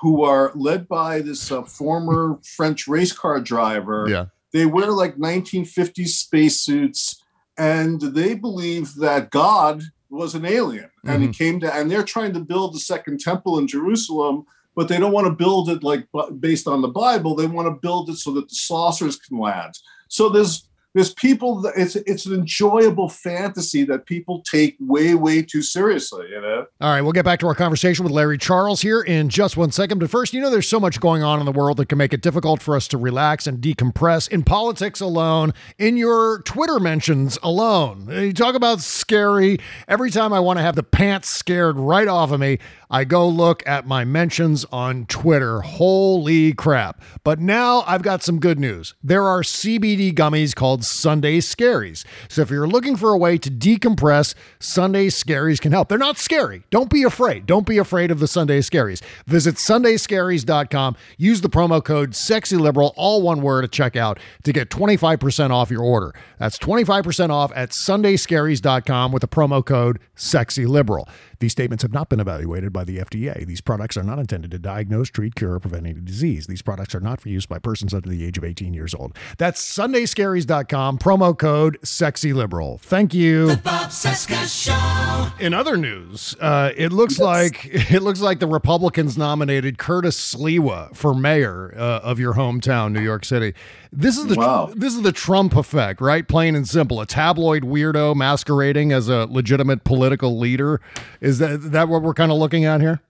[0.01, 4.25] who are led by this uh, former french race car driver yeah.
[4.51, 7.23] they wear like 1950s spacesuits
[7.57, 11.43] and they believe that god was an alien and he mm-hmm.
[11.43, 15.11] came to and they're trying to build the second temple in jerusalem but they don't
[15.11, 16.07] want to build it like
[16.39, 19.73] based on the bible they want to build it so that the saucers can land.
[20.07, 20.66] So there's
[20.97, 26.41] there's people it's it's an enjoyable fantasy that people take way way too seriously you
[26.41, 29.57] know All right, we'll get back to our conversation with Larry Charles here in just
[29.57, 29.99] one second.
[29.99, 32.13] But first, you know, there's so much going on in the world that can make
[32.13, 37.39] it difficult for us to relax and decompress in politics alone, in your Twitter mentions
[37.41, 38.07] alone.
[38.11, 39.59] You talk about scary.
[39.87, 43.27] Every time I want to have the pants scared right off of me, I go
[43.27, 45.61] look at my mentions on Twitter.
[45.61, 47.01] Holy crap.
[47.23, 48.95] But now I've got some good news.
[49.03, 52.05] There are CBD gummies called Sunday Scaries.
[52.29, 55.89] So if you're looking for a way to decompress, Sunday Scaries can help.
[55.89, 56.63] They're not scary.
[56.69, 57.45] Don't be afraid.
[57.45, 59.03] Don't be afraid of the Sunday Scaries.
[59.25, 60.95] Visit sundayscaries.com.
[61.17, 65.83] Use the promo code SEXYLIBERAL, all one word at checkout, to get 25% off your
[65.83, 66.13] order.
[66.39, 71.07] That's 25% off at sundayscaries.com with the promo code SEXYLIBERAL.
[71.39, 73.45] These statements have not been evaluated by the FDA.
[73.45, 76.47] These products are not intended to diagnose, treat, cure, or prevent any disease.
[76.47, 79.15] These products are not for use by persons under the age of 18 years old.
[79.37, 82.79] That's sundayscaries.com, promo code SEXYLIBERAL.
[82.81, 83.47] Thank you.
[83.47, 85.43] The Bob Cesca Show.
[85.43, 90.95] In other news, uh, it looks like it looks like the Republicans nominated Curtis Sliwa
[90.95, 93.53] for mayor uh, of your hometown, New York City.
[93.91, 94.71] This is the Wow.
[94.75, 96.27] this is the Trump effect, right?
[96.27, 96.99] Plain and simple.
[97.01, 100.81] A tabloid weirdo masquerading as a legitimate political leader.
[101.27, 103.01] Is that that what we're kind of looking at here?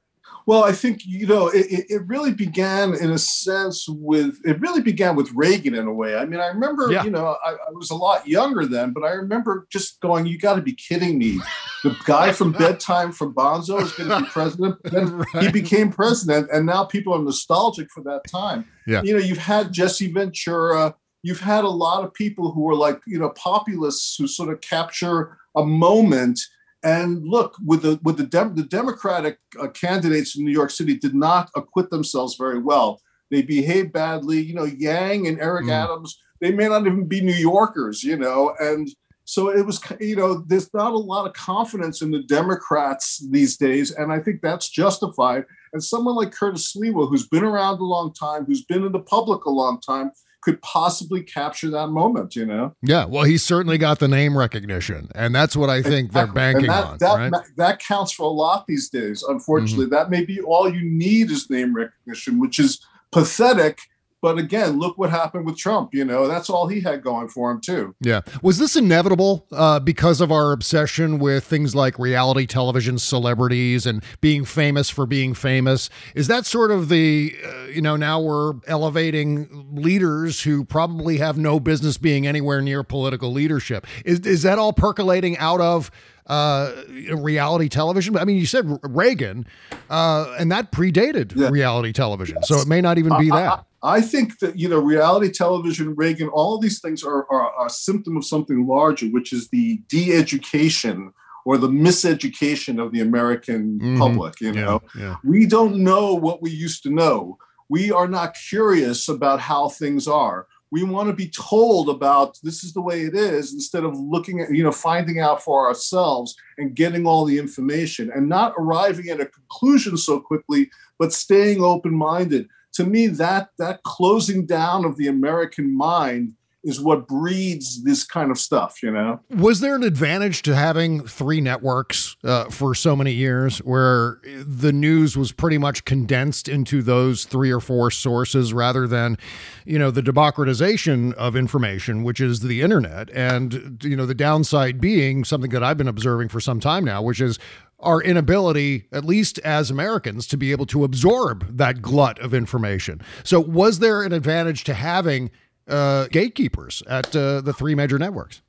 [0.47, 4.81] Well, I think you know it, it really began in a sense with it really
[4.81, 6.15] began with Reagan in a way.
[6.15, 7.03] I mean, I remember Yeah.
[7.03, 10.39] you know I, I was a lot younger then, but I remember just going, "You
[10.39, 11.39] got to be kidding me!"
[11.83, 14.77] The guy from Bedtime for Bonzo is going to be president.
[14.85, 18.65] Then he became president, and now people are nostalgic for that time.
[18.87, 19.01] Yeah.
[19.03, 20.95] You know, you've had Jesse Ventura.
[21.23, 24.61] You've had a lot of people who are like you know populists who sort of
[24.61, 26.39] capture a moment
[26.87, 30.95] and look, with the with the Dem- the Democratic uh, candidates in New York City
[30.97, 33.01] did not acquit themselves very well.
[33.29, 34.39] They behaved badly.
[34.39, 35.71] You know, Yang and Eric Mm.
[35.83, 36.17] Adams.
[36.39, 38.03] They may not even be New Yorkers.
[38.03, 38.87] You know, and
[39.25, 39.81] so it was.
[39.99, 44.19] You know, there's not a lot of confidence in the Democrats these days, and I
[44.19, 45.43] think that's justified.
[45.73, 49.07] And someone like Curtis Sliwa, who's been around a long time, who's been in the
[49.15, 52.35] public a long time, could possibly capture that moment.
[52.35, 52.75] You know.
[52.81, 56.67] Yeah, well, he certainly got the name recognition, and that's what I think they're banking
[56.67, 57.43] that, on, that, right?
[57.57, 59.23] that counts for a lot these days.
[59.23, 59.93] Unfortunately, Mm-hmm.
[59.93, 62.79] that may be all you need is name recognition, which is
[63.11, 63.79] pathetic.
[64.21, 65.93] But again, look what happened with Trump.
[65.93, 67.95] You know, that's all he had going for him too.
[68.01, 68.21] Yeah.
[68.41, 74.03] Was this inevitable uh, because of our obsession with things like reality television celebrities and
[74.19, 75.89] being famous for being famous?
[76.15, 81.37] Is that sort of the, uh, you know, now we're elevating leaders who probably have
[81.37, 83.85] no business being anywhere near political leadership?
[84.03, 85.91] Is, is that all percolating out of
[86.27, 86.71] uh,
[87.15, 88.17] reality television?
[88.17, 89.45] I mean, you said Reagan,
[89.89, 91.49] uh, and that predated Yeah.
[91.49, 92.37] reality television.
[92.43, 93.63] So it may not even be I- that.
[93.83, 97.67] I think that you know, reality television, Reagan, all of these things are, are, are
[97.67, 101.13] a symptom of something larger, which is the de-education
[101.45, 103.97] or the miseducation of the American Mhm.
[103.99, 104.41] public.
[104.41, 105.15] You know, yeah.
[105.23, 107.37] we don't know what we used to know.
[107.69, 110.47] We are not curious about how things are.
[110.71, 114.41] We want to be told about this is the way it is instead of looking
[114.41, 119.09] at, you know, finding out for ourselves and getting all the information and not arriving
[119.09, 122.47] at a conclusion so quickly, but staying open minded.
[122.73, 126.33] To me, that that closing down of the American mind
[126.67, 129.21] is what breeds this kind of stuff, you know?
[129.29, 134.73] Was there an advantage to having three networks uh, for so many years where the
[134.73, 139.17] news was pretty much condensed into those three or four sources rather than,
[139.65, 143.09] you know, the democratization of information, which is the internet?
[143.11, 147.01] And, you know, the downside being something that I've been observing for some time now,
[147.01, 147.39] which is
[147.79, 153.01] our inability, at least as Americans, to be able to absorb that glut of information.
[153.23, 155.29] So, was there an advantage to having
[155.67, 158.41] uh, gatekeepers at uh, the three major networks?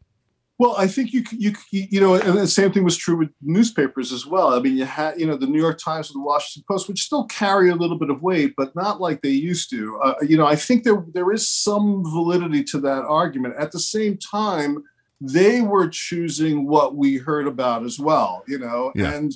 [0.61, 4.11] Well, I think you you you know, and the same thing was true with newspapers
[4.13, 4.49] as well.
[4.55, 7.03] I mean, you had you know the New York Times and the Washington Post, which
[7.03, 10.01] still carry a little bit of weight, but not like they used to.
[10.01, 13.55] Uh, you know, I think there there is some validity to that argument.
[13.57, 14.83] At the same time,
[15.21, 18.43] they were choosing what we heard about as well.
[18.49, 19.13] You know, Yeah.
[19.15, 19.33] and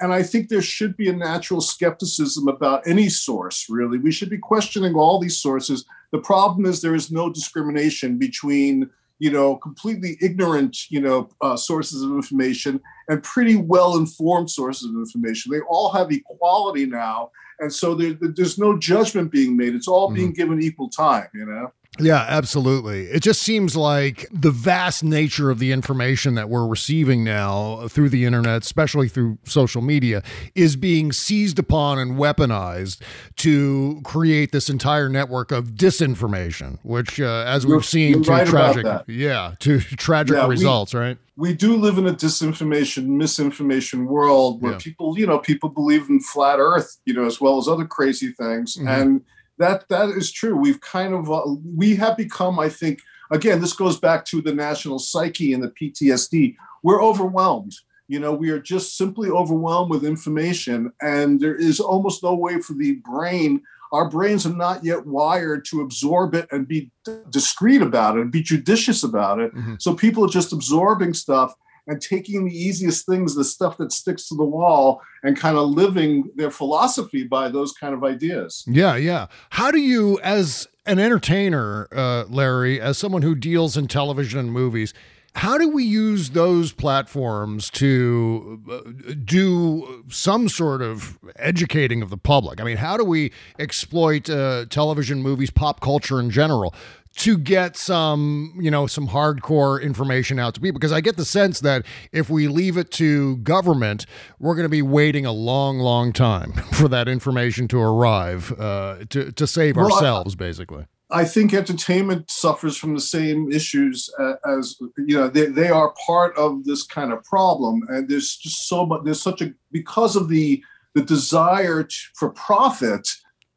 [0.00, 3.66] and I think there should be a natural skepticism about any source.
[3.68, 5.84] Really, we should be questioning all these sources.
[6.12, 11.56] The problem is there is no discrimination between you know completely ignorant you know uh,
[11.56, 15.52] sources of information and pretty well informed sources of information.
[15.52, 19.74] They all have equality now, and so there, there's no judgment being made.
[19.74, 21.28] It's all being given equal time.
[21.34, 21.72] You know.
[22.00, 23.02] Yeah, absolutely.
[23.04, 28.08] It just seems like the vast nature of the information that we're receiving now through
[28.08, 30.22] the internet, especially through social media,
[30.56, 33.00] is being seized upon and weaponized
[33.36, 38.30] to create this entire network of disinformation, which, uh, as we've You're- seen, you're to
[38.30, 41.16] right tragic, yeah, to tragic Yeah, we- results, right?
[41.36, 44.78] we do live in a disinformation, misinformation world where Yeah.
[44.78, 48.28] people, you know, people believe in flat Earth, you know, as well as other crazy
[48.32, 48.88] things, Mhm.
[48.88, 49.20] and
[49.58, 50.56] that that is true.
[50.56, 51.42] We've kind of uh,
[51.76, 55.70] we have become, I think, again, this goes back to the national psyche and the
[55.70, 56.56] PTSD.
[56.82, 57.74] We're overwhelmed.
[58.08, 62.60] You know, we are just simply overwhelmed with information, and there is almost no way
[62.60, 63.62] for the brain.
[63.92, 68.22] Our brains are not yet wired to absorb it and be d- discreet about it
[68.22, 69.54] and be judicious about it.
[69.54, 69.80] Mhm.
[69.80, 71.54] So people are just absorbing stuff
[71.86, 75.68] and taking the easiest things, the stuff that sticks to the wall, and kind of
[75.68, 78.64] living their philosophy by those kind of ideas.
[78.66, 79.26] Yeah, yeah.
[79.50, 84.52] How do you, as an entertainer, uh, Larry, as someone who deals in television and
[84.52, 84.94] movies,
[85.36, 92.16] how do we use those platforms to uh, do some sort of educating of the
[92.16, 92.60] public?
[92.60, 96.72] I mean, how do we exploit uh, television, movies, pop culture in general
[97.16, 100.78] to get some, you know, some hardcore information out to people?
[100.78, 104.06] Because I get the sense that if we leave it to government,
[104.38, 109.04] we're going to be waiting a long, long time for that information to arrive uh,
[109.10, 110.86] to to save Well, I- ourselves, basically.
[111.10, 115.94] I think entertainment suffers from the same issues uh, as you know they, they are
[116.04, 120.16] part of this kind of problem and there's just so much there's such a because
[120.16, 123.06] of the the desire to, for profit,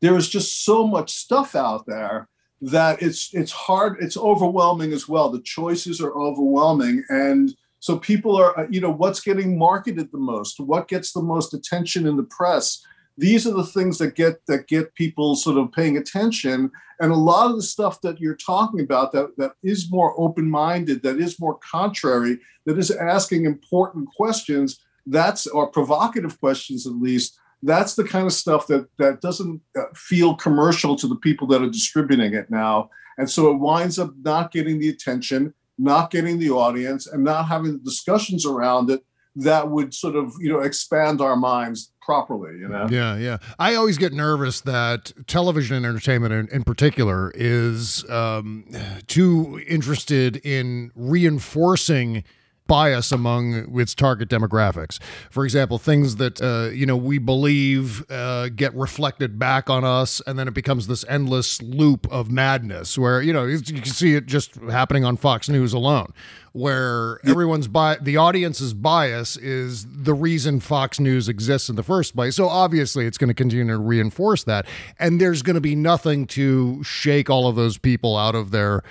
[0.02, 2.28] there is just so much stuff out there
[2.62, 5.30] that it's it's hard, it's overwhelming as well.
[5.30, 10.18] The choices are overwhelming, and so people are, uh, you know, what's getting marketed the
[10.18, 12.84] most, what gets the most attention in the press.
[13.20, 17.16] These are the things that get that get people sort of paying attention, and a
[17.16, 21.40] lot of the stuff that you're talking about that that is more open-minded, that is
[21.40, 24.80] more contrary, that is asking important questions.
[25.06, 29.84] That's or provocative questions at least that's the kind of stuff that that doesn't uh,
[29.96, 32.90] feel commercial to the people that are distributing it now.
[33.18, 37.48] And so it winds up not getting the attention not getting the audience and not
[37.48, 39.04] having the discussions around it
[39.36, 42.88] that would sort of you know expand our minds properly you know?
[42.90, 43.38] Yeah yeah.
[43.60, 48.66] I always get nervous that television and entertainment in, in particular is um,
[49.06, 52.24] too interested in reinforcing
[52.68, 55.00] bias among its target demographics.
[55.30, 60.22] For example, things that uh, you know we believe uh, get reflected back on us,
[60.28, 64.16] and then it becomes this endless loop of madness where you know you can see
[64.16, 66.14] it just happening on Fox News alone,
[66.54, 72.16] where everyone's bi- the audience's bias is the reason Fox News exists in the first
[72.16, 72.36] place.
[72.36, 74.66] So obviously, it's going to continue to reinforce that,
[75.00, 78.84] and there's going to be nothing to shake all of those people out of their,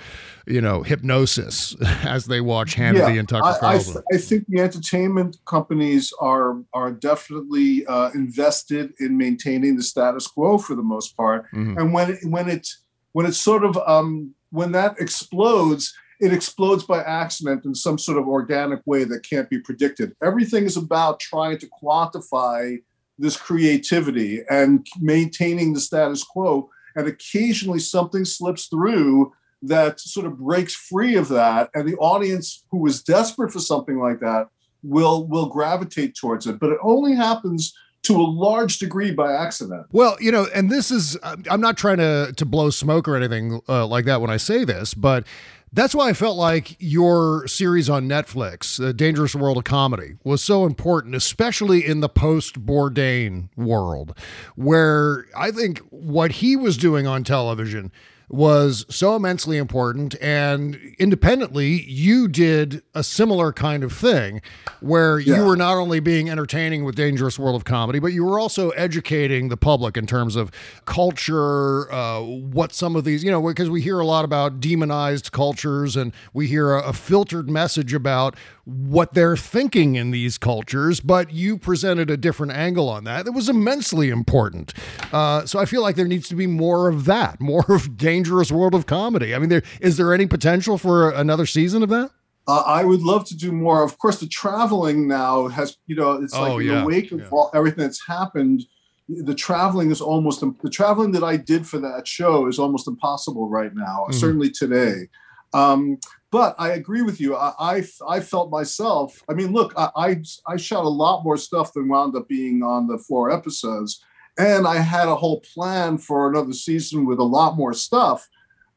[0.47, 4.03] you know, hypnosis as they watch Hannity Yeah, and Tucker I, I, Carlson.
[4.13, 10.57] I think the entertainment companies are are definitely uh, invested in maintaining the status quo
[10.57, 11.45] for the most part.
[11.53, 11.77] Mhm.
[11.77, 12.67] And when it, when it
[13.11, 18.17] when it's sort of um, when that explodes, it explodes by accident in some sort
[18.17, 20.15] of organic way that can't be predicted.
[20.23, 22.77] Everything is about trying to quantify
[23.19, 26.69] this creativity and maintaining the status quo.
[26.95, 29.33] And occasionally something slips through
[29.63, 33.99] that sort of breaks free of that, and the audience who is desperate for something
[33.99, 34.47] like that
[34.83, 36.59] will will gravitate towards it.
[36.59, 39.85] But it only happens to a large degree by accident.
[39.91, 43.61] Well, you know, and this is I'm not trying to to blow smoke or anything
[43.67, 45.25] uh, like that when I say this, but
[45.73, 50.41] that's why I felt like your series on Netflix, The Dangerous World of Comedy, was
[50.41, 54.17] so important, especially in the post Bourdain world,
[54.55, 57.91] where I think what he was doing on television
[58.29, 60.15] was so immensely important.
[60.21, 64.41] And independently, you did a similar kind of thing
[64.81, 68.39] where you were not only being entertaining with Dangerous World of Comedy, but you were
[68.39, 70.51] also educating the public in terms of
[70.85, 75.31] culture, uh, what some of these, you know, because we hear a lot about demonized
[75.31, 80.99] cultures and we hear a, a filtered message about what they're thinking in these cultures,
[80.99, 83.25] but you presented a different angle on that.
[83.25, 84.73] It was immensely important.
[85.13, 88.16] Uh, so I feel like there needs to be more of that, more of Dangerous
[88.17, 89.35] Dangerous world of Comedy.
[89.35, 92.09] I mean, there is there any potential for another season of that?
[92.47, 93.83] Uh, I would love to do more.
[93.83, 97.11] Of course, the traveling now has, you know, it's like Oh, in yeah, the wake
[97.11, 97.27] of yeah.
[97.31, 98.65] all, everything that's happened.
[99.07, 103.49] The traveling is almost the traveling that I did for that show is almost impossible
[103.49, 104.07] right now.
[104.09, 104.13] Mhm.
[104.15, 105.09] Certainly today.
[105.53, 105.97] Um,
[106.31, 107.35] but I agree with you.
[107.35, 107.83] I, I
[108.15, 109.21] I felt myself.
[109.29, 112.63] I mean, look, I, I I shot a lot more stuff than wound up being
[112.63, 114.01] on the four episodes,
[114.37, 118.27] and I had a whole plan for another season with a lot more stuff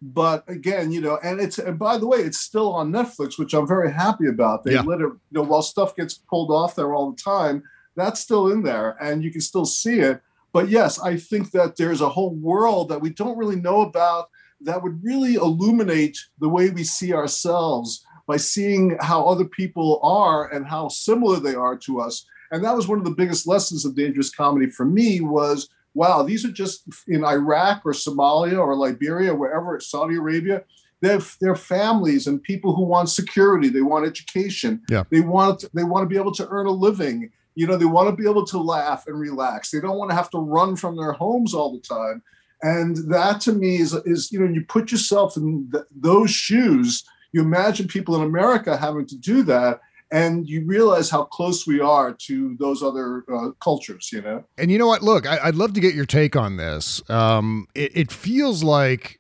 [0.03, 3.53] but again, you know, and it's and by the way, it's still on Netflix, which
[3.53, 4.65] I'm very happy about.
[4.65, 4.83] They Yeah.
[4.83, 7.63] let it, you know, while stuff gets pulled off there all the time,
[7.97, 10.23] that's still in there, and you can still see it.
[10.53, 14.31] But yes, I think that there's a whole world that we don't really know about
[14.63, 20.49] that would really illuminate the way we see ourselves by seeing how other people are
[20.51, 22.25] and how similar they are to us.
[22.51, 26.23] And that was one of the biggest lessons of dangerous comedy for me was wow,
[26.23, 30.63] these are just in Iraq or Somalia or Liberia, wherever, Saudi Arabia.
[31.01, 33.69] They're, they're families and people who want security.
[33.69, 34.83] They want education.
[34.89, 35.05] Yeah.
[35.11, 37.31] They want they want to be able to earn a living.
[37.55, 39.71] You know, they want to be able to laugh and relax.
[39.71, 42.23] They don't want to have to run from their homes all the time.
[42.63, 47.03] And that to me is is you know, you put yourself in th- those shoes.
[47.33, 49.81] You imagine people in America having to do that,
[50.11, 54.11] and you realize how close we are to those other uh, cultures.
[54.13, 54.45] You know.
[54.59, 55.03] And you know what?
[55.03, 57.03] Look, I, I'd love to get your take on this.
[57.09, 59.20] Um, it, it feels like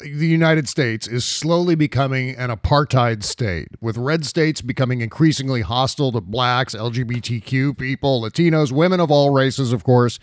[0.00, 6.12] the United States is slowly becoming an apartheid state, with red states becoming increasingly hostile
[6.12, 10.18] to blacks, LGBTQ people, Latinos, women of all races, of course.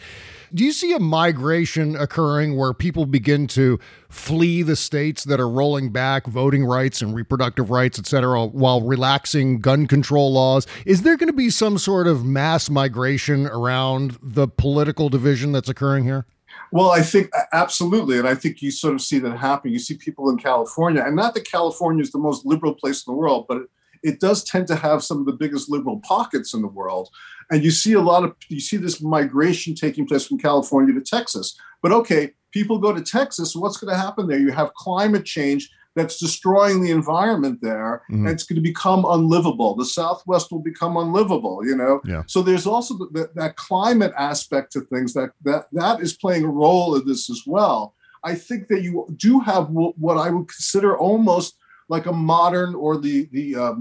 [0.53, 3.79] Do you see a migration occurring where people begin to
[4.09, 8.81] flee the states that are rolling back voting rights and reproductive rights, et cetera, while
[8.81, 10.65] relaxing gun control laws?
[10.85, 15.69] Is there going to be some sort of mass migration around the political division that's
[15.69, 16.25] occurring here?
[16.71, 19.73] Well, I think absolutely, and I think you sort of see that happening.
[19.73, 23.13] You see people in California, and not that California is the most liberal place in
[23.13, 23.63] the world, but
[24.03, 27.09] it does tend to have some of the biggest liberal pockets in the world.
[27.49, 31.01] And you see a lot of you see this migration taking place from California to
[31.01, 31.57] Texas.
[31.81, 33.55] But okay, people go to Texas.
[33.55, 34.39] What's going to happen there?
[34.39, 38.19] You have climate change that's destroying the environment there Mhm.
[38.19, 39.75] and it's going to become unlivable.
[39.75, 41.99] The southwest will become unlivable you know?
[42.05, 42.23] Yeah.
[42.27, 46.43] so there's also th- that, that climate aspect to things that that that is playing
[46.45, 47.79] a role in this as well.
[48.23, 48.91] I think that you
[49.27, 51.49] do have w- what i would consider almost
[51.89, 53.77] like a modern or the the um,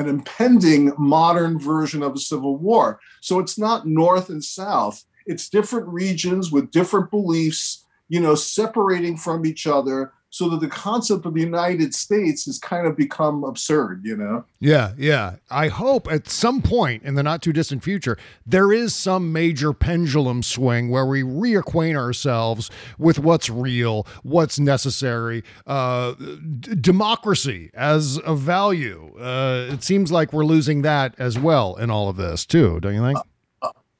[0.00, 3.00] an impending modern version of a civil war.
[3.22, 4.96] So it's not north and south.
[5.32, 7.62] It's different regions with different beliefs
[8.14, 9.98] you know separating from each other
[10.36, 14.44] so that the concept of the United States has kind of become absurd, you know?
[14.60, 15.36] Yeah, yeah.
[15.50, 19.72] I hope at some point in the not too distant future, there is some major
[19.72, 28.20] pendulum swing where we reacquaint ourselves with what's real, what's necessary, uh, d- democracy as
[28.26, 29.16] a value.
[29.18, 32.94] Uh, it seems like we're losing that as well in all of this, too, don't
[32.94, 33.18] you think?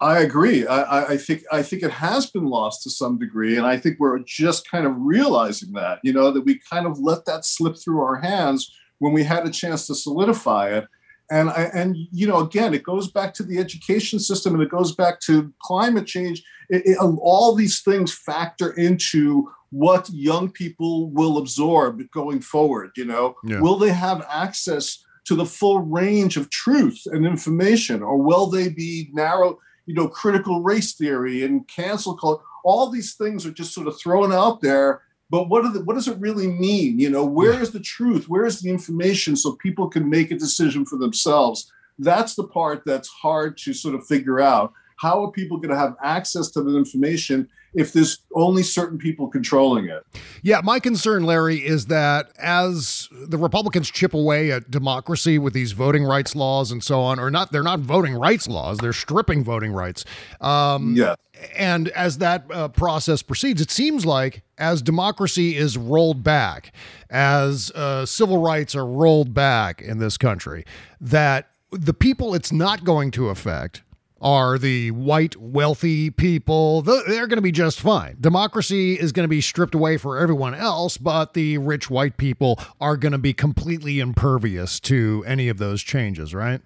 [0.01, 0.66] I agree.
[0.66, 3.97] I, I- think I think it has been lost to some degree, and I think
[3.99, 7.76] we're just kind of realizing that, you know, that we kind of let that slip
[7.78, 10.86] through our hands when we had a chance to solidify it.
[11.30, 14.70] And I, and you know, again, it goes back to the education system, and it
[14.70, 16.42] goes back to climate change.
[16.68, 22.90] It, it- um, all these things factor into what young people will absorb going forward.
[22.97, 23.61] You know, Yeah.
[23.61, 28.68] will they have access to the full range of truth and information, or will they
[28.68, 29.59] be narrow?
[29.87, 32.43] You know, critical race theory and cancel culture.
[32.64, 35.03] All these things are just sort of thrown out there.
[35.30, 37.01] But what, are the, what does it really mean?
[37.01, 38.28] You know, where is the truth?
[38.28, 41.72] Where is the information so people can make a decision for themselves?
[41.99, 44.72] That's the part that's hard to sort of figure out.
[44.99, 49.28] How are people going to have access to the information if there's only certain people
[49.28, 50.02] controlling it?
[50.42, 55.72] Yeah, my concern, Larry, is that as the Republicans chip away at democracy with these
[55.72, 59.44] voting rights laws and so on, or not, they're not voting rights laws, they're stripping
[59.44, 60.04] voting rights.
[60.40, 61.16] Um, Yeah.
[61.56, 66.72] and as that uh, process proceeds, it seems like as democracy is rolled back,
[67.10, 70.64] as uh, civil rights are rolled back in this country,
[70.98, 73.82] that the people it's not going to affect
[74.20, 76.82] are the white wealthy people.
[76.82, 78.16] They're going to be just fine.
[78.20, 82.58] Democracy is going to be stripped away for everyone else, but the rich white people
[82.80, 86.60] are going to be completely impervious to any of those changes, right?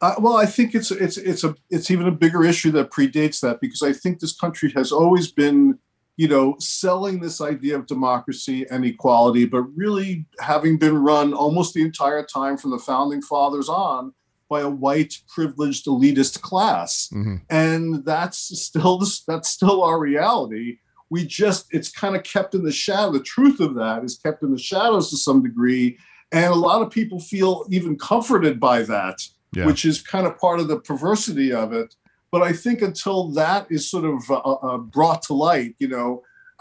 [0.00, 3.40] Uh, well, I think it's it's it's a it's even a bigger issue that predates
[3.40, 5.78] that because I think this country has always been,
[6.16, 11.74] you know, selling this idea of democracy and equality, but really having been run almost
[11.74, 14.12] the entire time from the founding fathers on
[14.54, 17.40] by a white privileged elitist class, Mhm.
[17.50, 18.96] and that's still
[19.28, 20.78] that's still our reality.
[21.14, 23.10] We just it's kind of kept in the shadow.
[23.12, 25.86] The truth of that is kept in the shadows to some degree,
[26.30, 29.18] and a lot of people feel even comforted by that
[29.58, 29.66] Yeah.
[29.68, 31.90] which is kind of part of the perversity of it.
[32.32, 34.36] But I think until that is sort of uh,
[34.68, 36.08] uh, brought to light, you know,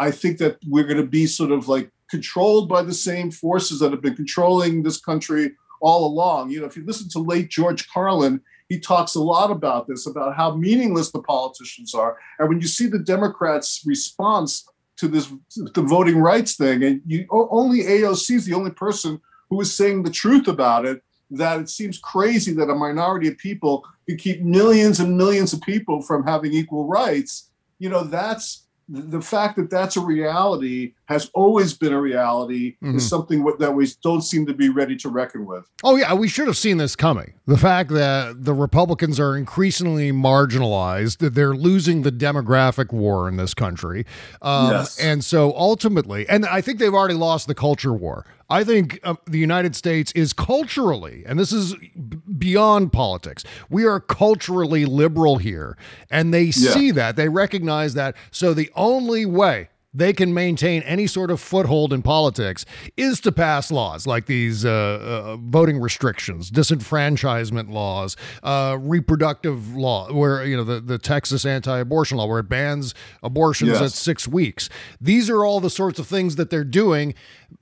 [0.08, 3.80] I think that we're going to be sort of like controlled by the same forces
[3.80, 5.46] that have been controlling this country
[5.82, 6.52] all along.
[6.52, 10.08] You know, if you listen to late George Carlin, he talks a lot about this,
[10.08, 12.18] about how meaningless the politicians are.
[12.40, 14.66] And when you see the Democrats' response
[14.98, 19.20] to this, the voting rights thing, and you only AOC is the only person
[19.50, 23.38] who is saying the truth about it that it seems crazy that a minority of
[23.38, 27.50] people could keep millions and millions of people from having equal rights.
[27.80, 32.96] You know, that's the fact that that's a reality has always been a reality Mhm.
[32.98, 35.64] is something that we don't seem to be ready to reckon with.
[35.84, 37.34] Oh, yeah, we should have seen this coming.
[37.48, 43.38] The fact that the Republicans are increasingly marginalized, that they're losing the demographic war in
[43.38, 44.06] this country.
[44.42, 44.98] Um, Yes.
[45.00, 48.26] And so ultimately, and I think they've already lost the culture war.
[48.52, 53.86] I think uh, the United States is culturally, and this is b- beyond politics, we
[53.86, 55.78] are culturally liberal here.
[56.10, 56.72] And they Yeah.
[56.74, 58.16] see that, they recognize that.
[58.30, 62.66] So the only way they can maintain any sort of foothold in politics
[62.96, 70.12] is to pass laws like these uh, uh, voting restrictions, disenfranchisement laws, uh, reproductive law,
[70.12, 73.82] where you know the, the Texas anti-abortion law, where it bans abortions Yes.
[73.82, 74.70] at six weeks.
[75.00, 77.14] These are all the sorts of things that they're doing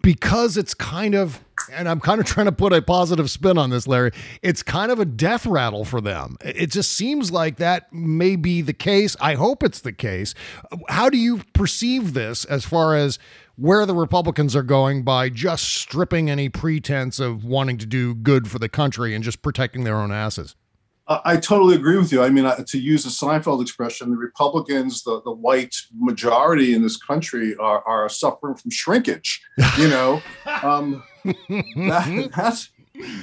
[0.01, 1.43] because it's kind of.
[1.71, 4.11] And I'm kind of trying to put a positive spin on this, Larry.
[4.41, 6.37] It's kind of a death rattle for them.
[6.43, 9.15] It just seems like that may be the case.
[9.19, 10.33] I hope it's the case.
[10.87, 13.19] How do you perceive this as far as
[13.55, 18.49] where the Republicans are going by just stripping any pretense of wanting to do good
[18.49, 20.55] for the country and just protecting their own asses?
[21.09, 22.21] I totally agree with you.
[22.21, 26.97] I mean, to use a Seinfeld expression, the Republicans, the, the white majority in this
[26.97, 29.41] country, are, are suffering from shrinkage.
[29.79, 30.21] You know,
[30.61, 31.03] um,
[31.49, 32.69] that, that's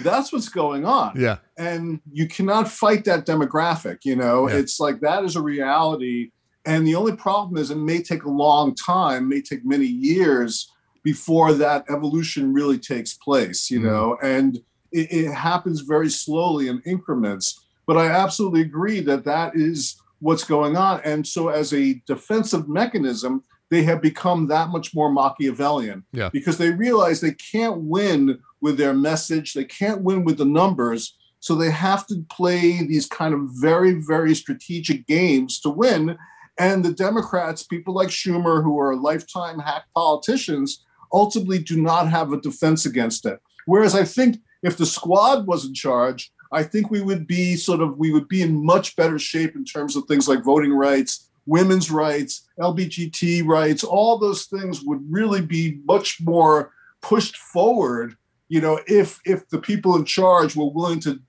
[0.02, 1.12] That's what's going on.
[1.20, 1.36] Yeah.
[1.58, 3.98] And you cannot fight that demographic.
[4.04, 4.56] You know, Yeah.
[4.56, 6.30] it's like that is a reality.
[6.64, 10.72] And the only problem is it may take a long time, may take many years
[11.04, 13.84] before that evolution really takes place, you Mhm.
[13.84, 14.56] know, and
[14.92, 17.60] it, it happens very slowly in increments.
[17.86, 21.00] But I absolutely agree that that is what's going on.
[21.04, 26.28] And so, as a defensive mechanism, they have become that much more Machiavellian Yeah.
[26.32, 31.16] because they realize they can't win with their message, they can't win with the numbers.
[31.40, 36.16] So they have to play these kind of very, very strategic games to win.
[36.58, 42.32] And the Democrats, people like Schumer, who are lifetime hack politicians, ultimately do not have
[42.32, 43.38] a defense against it.
[43.66, 47.80] Whereas I think if the squad was in charge, I think we would be sort
[47.80, 51.28] of we would be in much better shape in terms of things like voting rights,
[51.46, 53.84] women's rights, LBGT rights.
[53.84, 58.16] All those things would really be much more pushed forward.
[58.48, 61.20] You know, if if the people in charge were willing to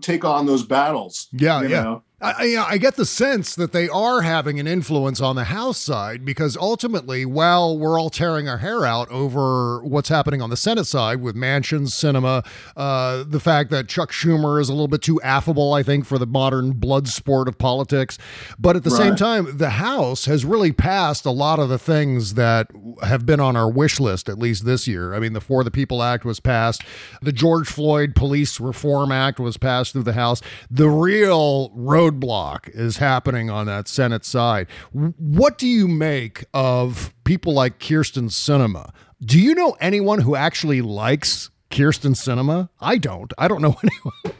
[0.00, 1.28] take on those battles.
[1.32, 1.82] Yeah, you yeah.
[1.82, 2.02] know?
[2.22, 5.36] I, I- you know, I get the sense that they are having an influence on
[5.36, 10.40] the House side because ultimately, while we're all tearing our hair out over what's happening
[10.40, 12.46] on the Senate side with Manchins, Sinema,
[12.76, 16.18] uh, the fact that Chuck Schumer is a little bit too affable, I think, for
[16.18, 18.18] the modern blood sport of politics.
[18.58, 22.34] But at the same time, the House has really passed a lot of the things
[22.34, 22.68] that
[23.02, 25.14] have been on our wish list, at least this year.
[25.14, 26.82] I mean, the For the People Act was passed,
[27.20, 30.40] the George Floyd Police Reform Act was passed through the House.
[30.70, 31.70] The real
[32.12, 34.66] roadblock is happening on that Senate side.
[34.92, 38.92] What do you make of people like Kyrsten Sinema?
[39.24, 42.68] Do you know anyone who actually likes Kyrsten Sinema?
[42.80, 43.32] I don't.
[43.38, 44.36] I don't know anyone.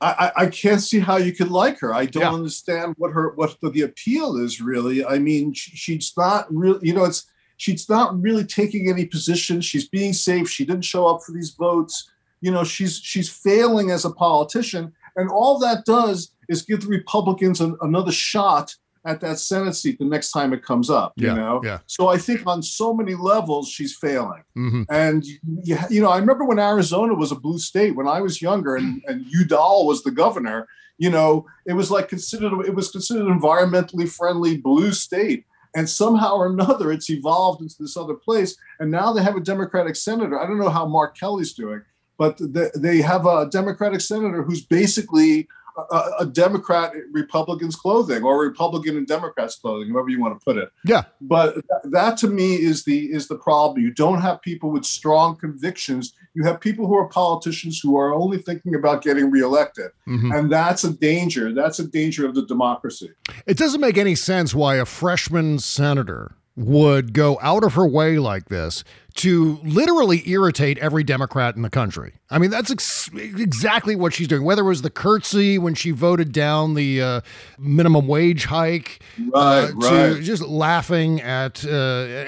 [0.00, 1.94] I, I I can't see how you could like her.
[1.94, 2.32] I don't Yeah.
[2.32, 5.04] understand what her what the, the appeal is really.
[5.04, 9.60] I mean, she, she's not really, you know, it's she's not really taking any position.
[9.60, 10.48] She's being safe.
[10.48, 12.08] She didn't show up for these votes.
[12.40, 16.88] You know, she's she's failing as a politician, and all that does is give the
[16.88, 21.12] Republicans an, another shot at that Senate seat the next time it comes up.
[21.16, 21.78] Yeah, you know, yeah.
[21.86, 24.44] so I think on so many levels she's failing.
[24.56, 24.86] Mhm.
[24.90, 28.40] And you, you know, I remember when Arizona was a blue state when I was
[28.40, 30.68] younger, and and Udall was the governor.
[30.98, 35.88] You know, it was like considered it was considered an environmentally friendly blue state, and
[35.88, 38.56] somehow or another it's evolved into this other place.
[38.78, 40.38] And now they have a Democratic senator.
[40.38, 41.82] I don't know how Mark Kelly's doing,
[42.22, 45.48] but they, they have a Democratic senator who's basically
[45.90, 50.44] a, a Democrat in Republicans clothing or Republican and Democrats clothing, however you want to
[50.44, 50.68] put it.
[50.84, 51.04] Yeah.
[51.20, 51.64] but th-
[51.96, 53.82] that to me is the is the problem.
[53.86, 56.04] You don't have people with strong convictions.
[56.34, 59.90] You have people who are politicians who are only thinking about getting reelected.
[60.06, 60.28] Mhm.
[60.36, 63.10] and that's a danger that's a danger of the democracy.
[63.46, 66.24] It doesn't make any sense why a freshman senator
[66.54, 68.84] would go out of her way like this
[69.14, 72.14] to literally irritate every Democrat in the country.
[72.30, 74.42] I mean, that's ex- exactly what she's doing.
[74.42, 77.20] Whether it was the curtsy when she voted down the uh,
[77.58, 80.22] minimum wage hike, Right, uh, right.
[80.22, 81.70] just laughing at uh,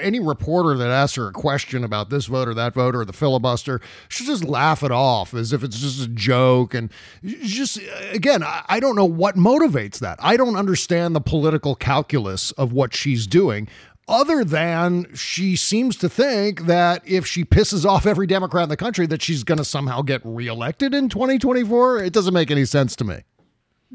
[0.01, 3.13] any reporter that asks her a question about this vote or that vote or the
[3.13, 6.75] filibuster, she'll just laugh it off as if it's just a joke.
[6.75, 6.91] And
[7.23, 7.79] just,
[8.11, 10.19] again, I, I don't know what motivates that.
[10.21, 13.67] I don't understand the political calculus of what she's doing.
[14.07, 18.77] Other than she seems to think that if she pisses off every Democrat in the
[18.77, 22.03] country, that she's going to somehow get reelected in 2024.
[22.03, 23.21] It doesn't make any sense to me.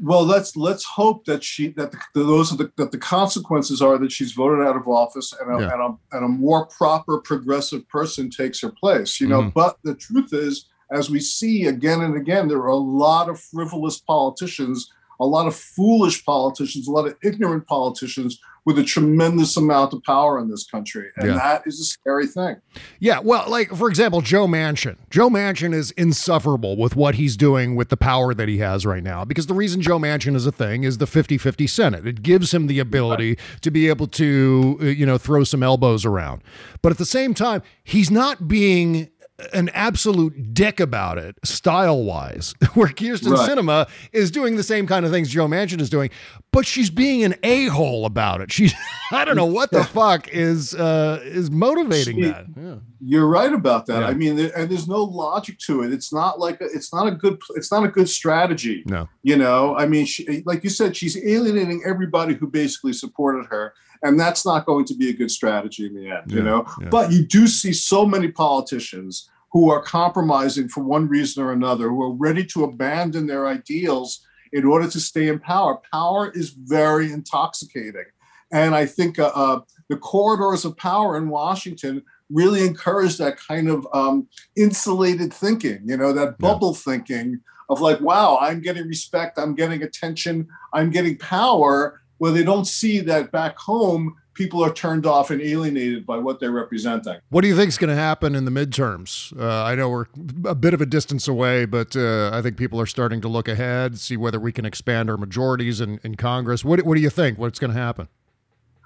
[0.01, 3.97] well let's let's hope that she that the, those are the that the consequences are
[3.97, 5.73] that she's voted out of office and a, Yeah.
[5.73, 9.53] and, a, and a more proper progressive person takes her place you know Mhm.
[9.53, 13.39] but the truth is as we see again and again there are a lot of
[13.39, 14.89] frivolous politicians
[15.21, 20.03] a lot of foolish politicians a lot of ignorant politicians with a tremendous amount of
[20.03, 21.33] power in this country and Yeah.
[21.35, 22.57] that is a scary thing
[22.99, 24.95] Yeah, well, like for example, Joe Manchin.
[25.09, 29.01] Joe Manchin is insufferable with what he's doing with the power that he has right
[29.03, 32.05] now because the reason Joe Manchin is a thing is the 50-50 Senate.
[32.05, 36.05] It gives him the ability to be able to, uh, you know, throw some elbows
[36.05, 36.43] around.
[36.83, 39.09] But at the same time, he's not being
[39.53, 43.49] an absolute dick about it style wise where kirsten Right.
[43.49, 46.09] Sinema is doing the same kind of things joe manchin is doing
[46.51, 48.73] but she's being an a-hole about it she's
[49.11, 52.75] i don't know what the fuck is uh is motivating She- that yeah.
[53.03, 54.01] You're right about that.
[54.01, 54.07] Yeah.
[54.09, 55.91] I mean, there, and there's no logic to it.
[55.91, 58.83] It's not like a, it's not a good it's not a good strategy.
[58.85, 59.09] No.
[59.23, 63.73] You know, I mean, she, like you said, she's alienating everybody who basically supported her,
[64.03, 66.23] and that's not going to be a good strategy in the end.
[66.27, 66.89] Yeah, You know, yeah.
[66.89, 71.89] but you do see so many politicians who are compromising for one reason or another,
[71.89, 75.79] who are ready to abandon their ideals in order to stay in power.
[75.91, 78.05] Power is very intoxicating,
[78.51, 83.69] and I think uh, uh, the corridors of power in Washington really encourage that kind
[83.69, 86.93] of um, insulated thinking, you know, that bubble yeah.
[86.93, 92.43] thinking of like, wow, I'm getting respect, I'm getting attention, I'm getting power, where they
[92.43, 97.17] don't see that back home people are turned off and alienated by what they're representing.
[97.29, 99.35] What do you think is going to happen in the midterms?
[99.35, 100.05] Uh, I know we're
[100.45, 103.47] a bit of a distance away, but uh, I think people are starting to look
[103.47, 106.63] ahead, see whether we can expand our majorities in, in Congress.
[106.63, 107.39] What, what do you think?
[107.39, 108.07] What's going to happen?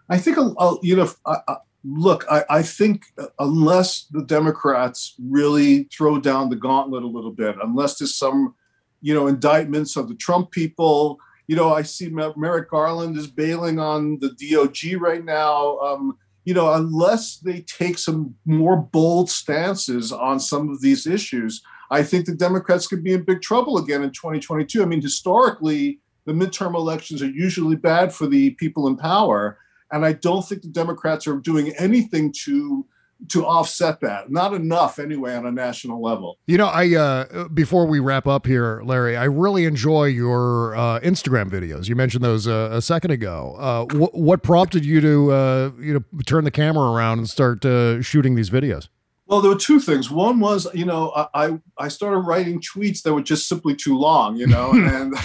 [0.07, 3.03] I think, uh, you know, uh, look, I, I, think
[3.37, 8.55] unless the Democrats really throw down the gauntlet a little bit, unless there's some,
[9.01, 13.79] you know, indictments of the Trump people, you know, I see Merrick Garland is bailing
[13.79, 15.77] on the DOJ right now.
[15.79, 21.61] Um, you know, unless they take some more bold stances on some of these issues,
[21.91, 24.81] I think the Democrats could be in big trouble again in 2022.
[24.81, 29.57] I mean, historically, the midterm elections are usually bad for the people in power.
[29.91, 32.85] And I don't think the Democrats are doing anything to
[33.29, 34.29] to offset that.
[34.29, 36.37] Not enough anyway on a national level.
[36.47, 40.99] You know, I uh before we wrap up here, Larry, I really enjoy your uh,
[40.99, 41.87] Instagram videos.
[41.87, 43.55] You mentioned those uh, a second ago.
[43.57, 47.65] Uh, wh- what prompted you to uh, you know turn the camera around and start
[47.65, 48.89] uh, shooting these videos?
[49.27, 50.11] Well, there were two things.
[50.11, 54.35] One was, you know, I I started writing tweets that were just simply too long,
[54.35, 55.15] you know, and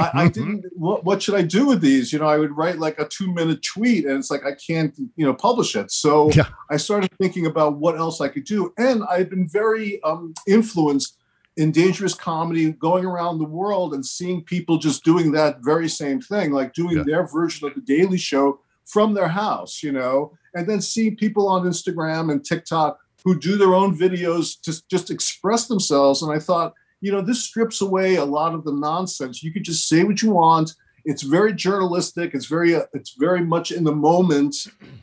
[0.00, 0.64] I, I, didn't.
[0.74, 2.12] What, what, should I do with these?
[2.12, 4.96] You know, I would write like a two minute tweet, and it's like I can't,
[5.16, 5.92] you know, publish it.
[5.92, 6.48] So yeah.
[6.70, 11.16] I started thinking about what else I could do, and I've been very um, influenced
[11.56, 16.20] in dangerous comedy, going around the world and seeing people just doing that very same
[16.20, 17.02] thing, like doing yeah.
[17.04, 21.48] their version of the Daily Show from their house, you know, and then seeing people
[21.48, 26.22] on Instagram and TikTok who do their own videos to just express themselves.
[26.22, 29.42] And I thought, you know, this strips away a lot of the nonsense.
[29.42, 30.74] You could just say what you want.
[31.04, 32.32] It's very journalistic.
[32.34, 34.54] It's very, uh, it's very much in the moment,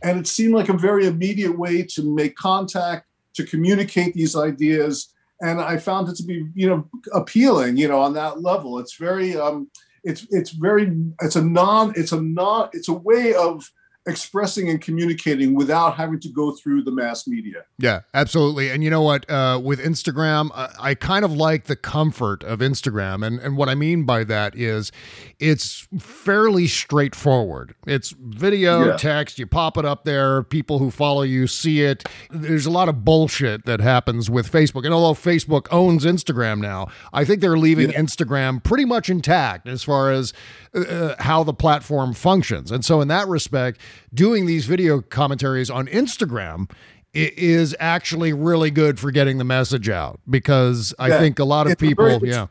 [0.04, 5.14] and it seemed like a very immediate way to make contact, to communicate these ideas.
[5.42, 7.78] And I found it to be, you know, appealing.
[7.78, 9.70] You know, on that level, it's very, um,
[10.04, 13.70] it's it's very, it's a non, it's a non, it's a way of
[14.08, 17.66] expressing and communicating without having to go through the mass media.
[17.80, 18.70] Yeah, absolutely.
[18.70, 19.30] And you know what?
[19.30, 23.26] Uh, with Instagram, I, I kind of like the comfort of Instagram.
[23.26, 24.92] And, and what I mean by that is
[25.40, 27.74] it's fairly straightforward.
[27.88, 28.98] It's video, yeah.
[28.98, 32.08] text, you pop it up there, people who follow you see it.
[32.30, 34.86] There's a lot of bullshit that happens with Facebook.
[34.86, 38.00] And although Facebook owns Instagram now, I think they're leaving yeah.
[38.00, 40.32] Instagram pretty much intact as far as
[40.76, 42.72] uh, how the platform functions.
[42.72, 43.80] And so, in that respect,
[44.14, 46.70] doing these video commentaries on Instagram
[47.14, 51.20] is actually really good for getting the message out because I yeah.
[51.20, 52.48] think a lot of people, very, yeah.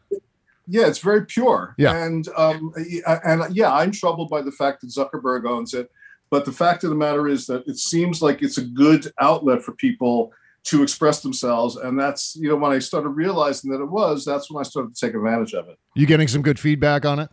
[0.67, 1.75] Yeah, it's very pure.
[1.77, 2.05] Yeah.
[2.05, 2.73] And um,
[3.07, 5.91] and yeah, I'm troubled by the fact that Zuckerberg owns it.
[6.31, 9.63] But the fact of the matter is that it seems like it's a good outlet
[9.63, 10.33] for people
[10.65, 11.77] to express themselves.
[11.77, 14.95] And that's, you know, when I started realizing that it was, that's when I started
[14.95, 15.79] to take advantage of it.
[15.95, 17.31] You getting some good feedback on it?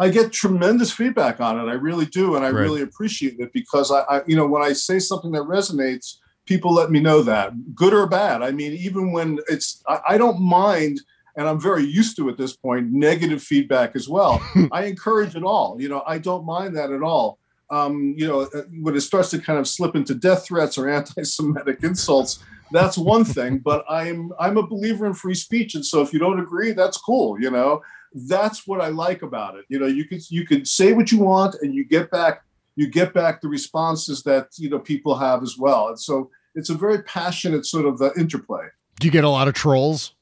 [0.00, 1.70] I get tremendous feedback on it.
[1.70, 2.62] I really do, and I right.
[2.62, 6.72] really appreciate it because I, I, you know, when I say something that resonates, people
[6.72, 8.42] let me know that, good or bad.
[8.42, 11.02] I mean, even when it's, I, I don't mind,
[11.36, 14.42] and I'm very used to at this point negative feedback as well.
[14.72, 15.78] I encourage it all.
[15.78, 17.38] You know, I don't mind that at all.
[17.70, 20.88] Um, you know, uh, when it starts to kind of slip into death threats or
[20.98, 22.42] anti-Semitic insults,
[22.72, 23.58] that's one thing.
[23.58, 26.96] But I'm I'm a believer in free speech, and so if you don't agree, that's
[26.96, 27.40] cool.
[27.40, 27.82] You know,
[28.12, 29.64] that's what I like about it.
[29.68, 32.42] You know, you can you could say what you want and you get back
[32.76, 35.88] you get back the responses that you know people have as well.
[35.88, 38.66] And so it's a very passionate sort of uh, interplay.
[38.98, 40.14] Do you get a lot of trolls?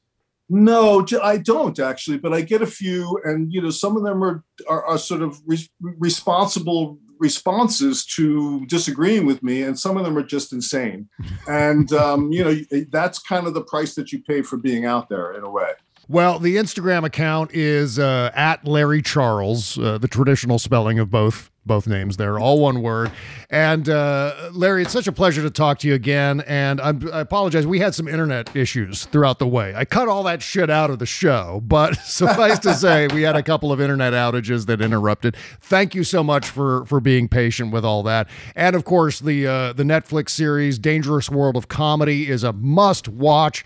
[0.50, 4.24] No, I don't actually, but I get a few, and you know, some of them
[4.24, 10.04] are are, are sort of re- responsible responses to disagreeing with me, and some of
[10.04, 11.08] them are just insane.
[11.48, 15.08] and um, you know, that's kind of the price that you pay for being out
[15.08, 15.72] there in a way.
[16.10, 21.50] Well, the Instagram account is uh, at Larry Charles, uh, the traditional spelling of both
[21.66, 23.12] both names there, all one word.
[23.50, 26.40] And uh, Larry, it's such a pleasure to talk to you again.
[26.46, 29.74] And I'm, i apologize, we had some internet issues throughout the way.
[29.76, 33.36] I cut all that shit out of the show, but suffice to say, we had
[33.36, 35.36] a couple of internet outages that interrupted.
[35.60, 38.28] Thank you so much for for being patient with all that.
[38.56, 43.08] And of course, the uh, the Netflix series Dangerous World of Comedy is a must
[43.08, 43.62] watch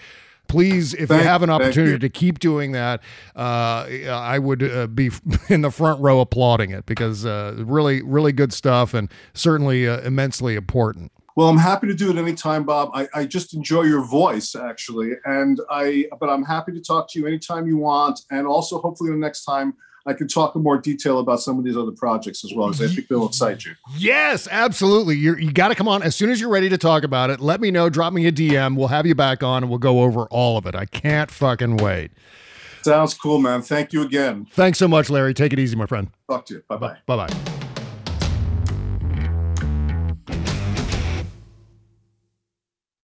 [0.48, 3.00] please, if thank, you have an opportunity to keep doing that,
[3.34, 5.10] uh, I would uh, be
[5.48, 10.00] in the front row applauding it because uh, really, really good stuff and certainly uh,
[10.00, 11.12] immensely important.
[11.34, 12.90] Well, I'm happy to do it anytime, Bob.
[12.92, 16.06] I, I just enjoy your voice, actually, and I.
[16.20, 19.44] But I'm happy to talk to you anytime you want, and also hopefully the next
[19.44, 19.72] time
[20.06, 22.90] I can talk in more detail about some of these other projects as well, because
[22.90, 23.74] I think they'll excite you.
[23.96, 25.16] Yes, absolutely.
[25.16, 27.40] You're, you got to come on as soon as you're ready to talk about it.
[27.40, 27.88] Let me know.
[27.88, 28.76] Drop me a DM.
[28.76, 30.74] We'll have you back on and we'll go over all of it.
[30.74, 32.10] I can't fucking wait.
[32.82, 33.62] Sounds cool, man.
[33.62, 34.46] Thank you again.
[34.52, 35.34] Thanks so much, Larry.
[35.34, 36.10] Take it easy, my friend.
[36.28, 36.62] Talk to you.
[36.68, 36.96] Bye bye.
[37.06, 37.51] Bye bye.